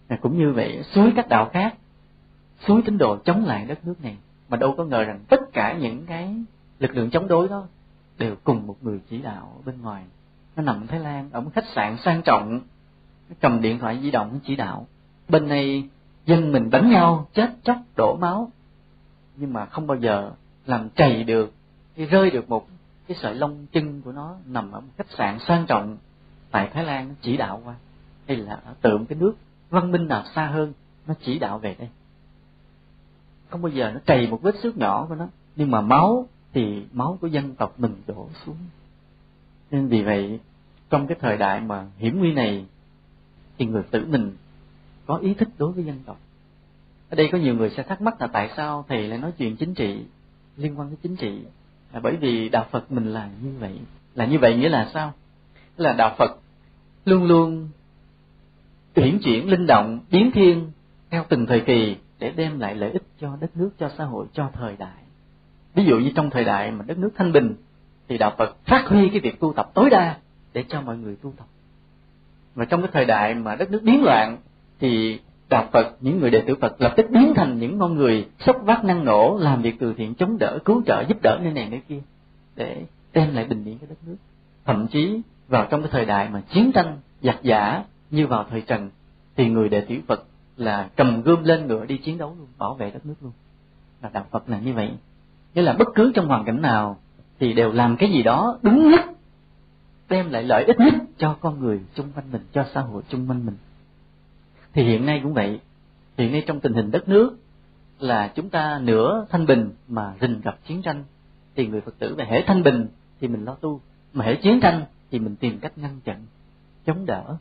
[0.07, 1.75] À, cũng như vậy suối các đạo khác
[2.67, 4.17] suối tín đồ chống lại đất nước này.
[4.49, 6.35] Mà đâu có ngờ rằng tất cả những cái
[6.79, 7.67] lực lượng chống đối đó
[8.17, 10.03] đều cùng một người chỉ đạo bên ngoài.
[10.55, 12.61] Nó nằm ở thái lan ở một khách sạn sang trọng.
[13.29, 14.87] Nó cầm điện thoại di động chỉ đạo.
[15.29, 15.89] Bên này
[16.25, 18.51] dân mình đánh nhau chết chóc đổ máu.
[19.35, 20.31] Nhưng mà không bao giờ
[20.65, 21.53] làm chày được
[21.95, 22.67] rơi được một
[23.07, 25.97] cái sợi lông chân của nó nằm ở một khách sạn sang trọng
[26.51, 27.75] tại Thái Lan chỉ đạo qua.
[28.27, 29.33] Hay là ở tượng cái nước
[29.69, 30.73] văn minh nào xa hơn,
[31.07, 31.89] nó chỉ đạo về đây.
[33.49, 36.85] Không bao giờ nó chảy một vết xước nhỏ của nó, nhưng mà máu thì
[36.91, 38.57] máu của dân tộc mình đổ xuống.
[39.71, 40.39] Nên vì vậy,
[40.89, 42.65] trong cái thời đại mà hiểm nguy này,
[43.57, 44.35] thì người tử mình
[45.05, 46.17] có ý thức đối với dân tộc.
[47.09, 49.55] Ở đây có nhiều người sẽ thắc mắc là tại sao thầy lại nói chuyện
[49.55, 50.05] chính trị,
[50.57, 51.41] liên quan tới chính trị?
[52.03, 53.79] Bởi vì đạo phật mình là như vậy.
[54.15, 55.13] Là như vậy nghĩa là sao?
[55.77, 56.39] Là đạo phật
[57.05, 57.69] luôn luôn
[58.95, 60.71] chuyển chuyển, linh động, biến thiên
[61.09, 64.25] theo từng thời kỳ để đem lại lợi ích cho đất nước, cho xã hội,
[64.33, 65.03] cho thời đại.
[65.75, 67.55] Ví dụ như trong thời đại mà đất nước thanh bình,
[68.07, 70.17] thì đạo phật phát huy cái việc tu tập tối đa
[70.53, 71.45] để cho mọi người tu tập.
[72.55, 74.37] Và trong cái thời đại mà đất nước biến loạn,
[74.79, 75.19] thì
[75.49, 78.61] đạo Phật, những người đệ tử Phật lập tức biến thành những con người sốc
[78.63, 81.67] vác năng nổ, làm việc từ thiện chống đỡ, cứu trợ, giúp đỡ nơi này
[81.69, 81.99] nơi kia
[82.55, 84.15] để đem lại bình yên cho đất nước.
[84.65, 88.61] Thậm chí vào trong cái thời đại mà chiến tranh giặc giả như vào thời
[88.61, 88.89] Trần
[89.35, 90.23] thì người đệ tử Phật
[90.57, 93.31] là cầm gươm lên ngựa đi chiến đấu luôn, bảo vệ đất nước luôn.
[94.03, 94.91] Là đạo Phật là như vậy.
[95.53, 96.97] Nghĩa là bất cứ trong hoàn cảnh nào
[97.39, 99.01] thì đều làm cái gì đó đúng nhất
[100.09, 103.29] đem lại lợi ích nhất cho con người chung quanh mình, cho xã hội chung
[103.29, 103.55] quanh mình
[104.73, 105.59] thì hiện nay cũng vậy.
[106.17, 107.37] Hiện nay trong tình hình đất nước
[107.99, 111.03] là chúng ta nửa thanh bình mà rình gặp chiến tranh,
[111.55, 112.87] thì người phật tử về hễ thanh bình
[113.21, 113.81] thì mình lo tu,
[114.13, 116.25] mà hễ chiến tranh thì mình tìm cách ngăn chặn,
[116.85, 117.37] chống đỡ.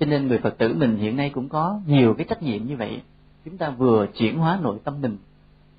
[0.00, 2.76] Cho nên người phật tử mình hiện nay cũng có nhiều cái trách nhiệm như
[2.76, 3.02] vậy.
[3.44, 5.16] Chúng ta vừa chuyển hóa nội tâm mình,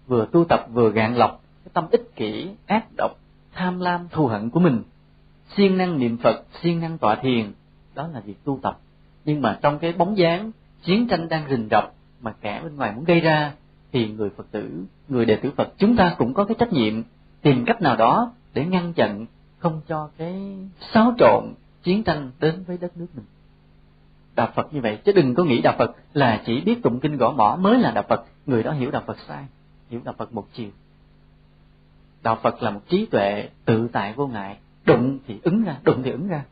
[0.07, 3.11] vừa tu tập, vừa gạn lọc, cái tâm ích kỷ, ác độc,
[3.53, 4.83] tham lam, thù hận của mình.
[5.55, 7.51] Siêng năng niệm phật, siêng năng tọa thiền,
[7.95, 8.79] đó là việc tu tập.
[9.25, 10.51] Nhưng mà trong cái bóng dáng
[10.83, 13.53] chiến tranh đang rình rập mà kẻ bên ngoài muốn gây ra,
[13.91, 17.03] thì người phật tử, người đệ tử phật chúng ta cũng có cái trách nhiệm
[17.41, 19.25] tìm cách nào đó để ngăn chặn,
[19.59, 20.57] không cho cái
[20.93, 21.43] xáo trộn
[21.83, 23.25] chiến tranh đến với đất nước mình.
[24.35, 27.17] Đạo phật như vậy, chứ đừng có nghĩ đạo phật là chỉ biết tụng kinh
[27.17, 28.25] gõ mỏ mới là đạo phật.
[28.45, 29.43] Người đó hiểu đạo phật sai,
[29.89, 30.69] hiểu đạo phật một chiều.
[32.23, 34.57] Đạo phật là một trí tuệ tự tại vô ngại.
[34.85, 36.43] Đụng thì ứng ra, đụng thì ứng ra.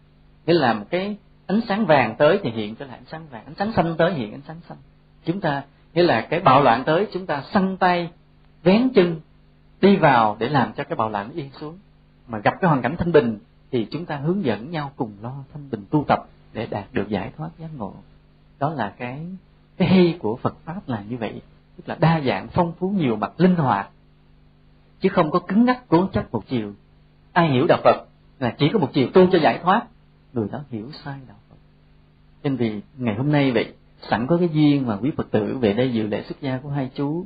[0.45, 1.17] Nghĩa là một cái
[1.49, 4.13] ánh sáng vàng tới thì hiện trở lại ánh sáng vàng, ánh sáng xanh tới
[4.13, 4.77] hiện ánh sáng xanh.
[5.25, 8.09] Chúng ta, nghĩa là cái bạo loạn tới, chúng ta săn tay,
[8.63, 9.19] vén chân
[9.81, 11.77] đi vào để làm cho cái bạo loạn yên xuống.
[12.27, 13.37] Mà gặp cái hoàn cảnh thanh bình
[13.71, 16.19] thì chúng ta hướng dẫn nhau cùng lo thanh bình tu tập
[16.53, 17.93] để đạt được giải thoát giác ngộ.
[18.59, 19.25] Đó là cái
[19.77, 21.41] cái hay của Phật pháp là như vậy.
[21.77, 23.89] Tức là đa dạng, phong phú, nhiều mặt, linh hoạt.
[24.99, 26.73] Chứ không có cứng ngắc cố chấp một chiều.
[27.33, 28.05] Ai hiểu đạo Phật
[28.39, 29.87] là chỉ có một chiều tu cho giải thoát
[30.33, 31.55] người đó hiểu sai đạo Phật.
[32.43, 33.73] Nên vì ngày hôm nay vậy,
[34.09, 36.69] sẵn có cái duyên mà quý Phật tử về đây dự lễ xuất gia của
[36.69, 37.25] hai chú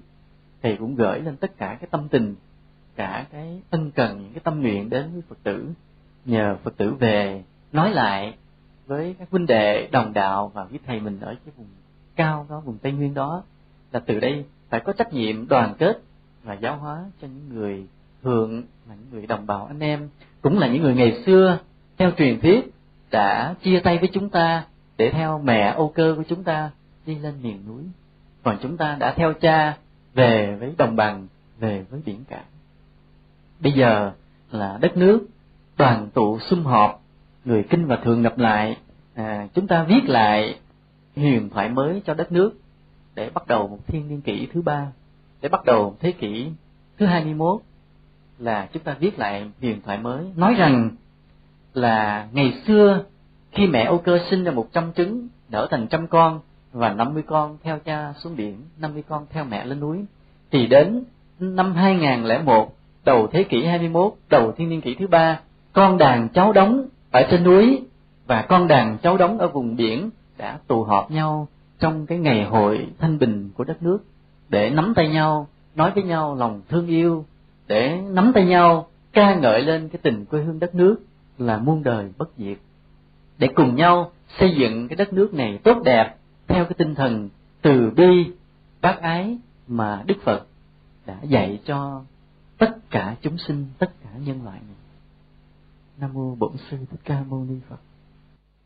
[0.64, 2.36] thầy cũng gửi lên tất cả cái tâm tình,
[2.96, 5.70] cả cái ân cần, những cái tâm nguyện đến với Phật tử,
[6.26, 8.34] nhờ Phật tử về nói lại
[8.86, 11.68] với các huynh đệ đồng đạo và với thầy mình ở cái vùng
[12.16, 13.44] cao đó, vùng tây nguyên đó,
[13.92, 16.02] là từ đây phải có trách nhiệm đoàn kết
[16.44, 17.88] và giáo hóa cho những người
[18.24, 20.10] thường là những người đồng bào anh em,
[20.42, 21.60] cũng là những người ngày xưa
[21.98, 22.74] theo truyền thuyết
[23.14, 24.64] đã chia tay với chúng ta
[24.98, 26.72] để theo mẹ ô Cơ của chúng ta
[27.06, 27.84] đi lên miền núi.
[28.44, 29.78] Còn chúng ta đã theo cha
[30.14, 31.28] về với đồng bằng,
[31.60, 32.44] về với biển cả.
[33.60, 34.12] Bây giờ
[34.52, 35.28] là đất nước
[35.78, 37.04] đoàn tụ sum họp,
[37.46, 38.78] người kinh và thường gặp lại,
[39.16, 40.60] à, chúng ta viết lại
[41.16, 42.54] huyền thoại mới cho đất nước
[43.16, 44.88] để bắt đầu một thiên niên kỷ thứ ba,
[45.42, 46.50] để bắt đầu thế kỷ
[46.98, 47.62] thứ hai mươi 21
[48.40, 50.90] là chúng ta viết lại huyền thoại mới nói rằng
[51.74, 53.04] là ngày xưa
[53.52, 56.40] khi mẹ Âu Cơ sinh ra một trăm trứng nở thành trăm con
[56.72, 60.06] và năm mươi con theo cha xuống biển, năm mươi con theo mẹ lên núi,
[60.52, 61.04] thì đến
[61.40, 65.40] năm 2001, đầu thế kỷ 21, đầu thiên niên kỷ thứ ba,
[65.74, 67.82] con đàn cháu đóng ở trên núi
[68.28, 71.48] và con đàn cháu đóng ở vùng biển đã tụ họp nhau
[71.80, 74.00] trong cái ngày hội thanh bình của đất nước
[74.50, 77.26] để nắm tay nhau, nói với nhau lòng thương yêu,
[77.68, 80.96] để nắm tay nhau ca ngợi lên cái tình quê hương đất nước
[81.46, 82.58] là muôn đời bất diệt.
[83.38, 86.16] Để cùng nhau xây dựng cái đất nước này tốt đẹp
[86.48, 87.30] theo cái tinh thần
[87.62, 88.32] từ bi,
[88.82, 89.38] bác ái
[89.68, 90.48] mà đức phật
[91.06, 92.04] đã dạy cho
[92.58, 94.76] tất cả chúng sinh, tất cả nhân loại này.
[95.98, 97.80] Nam mô bổn sư thích ca mâu ni phật.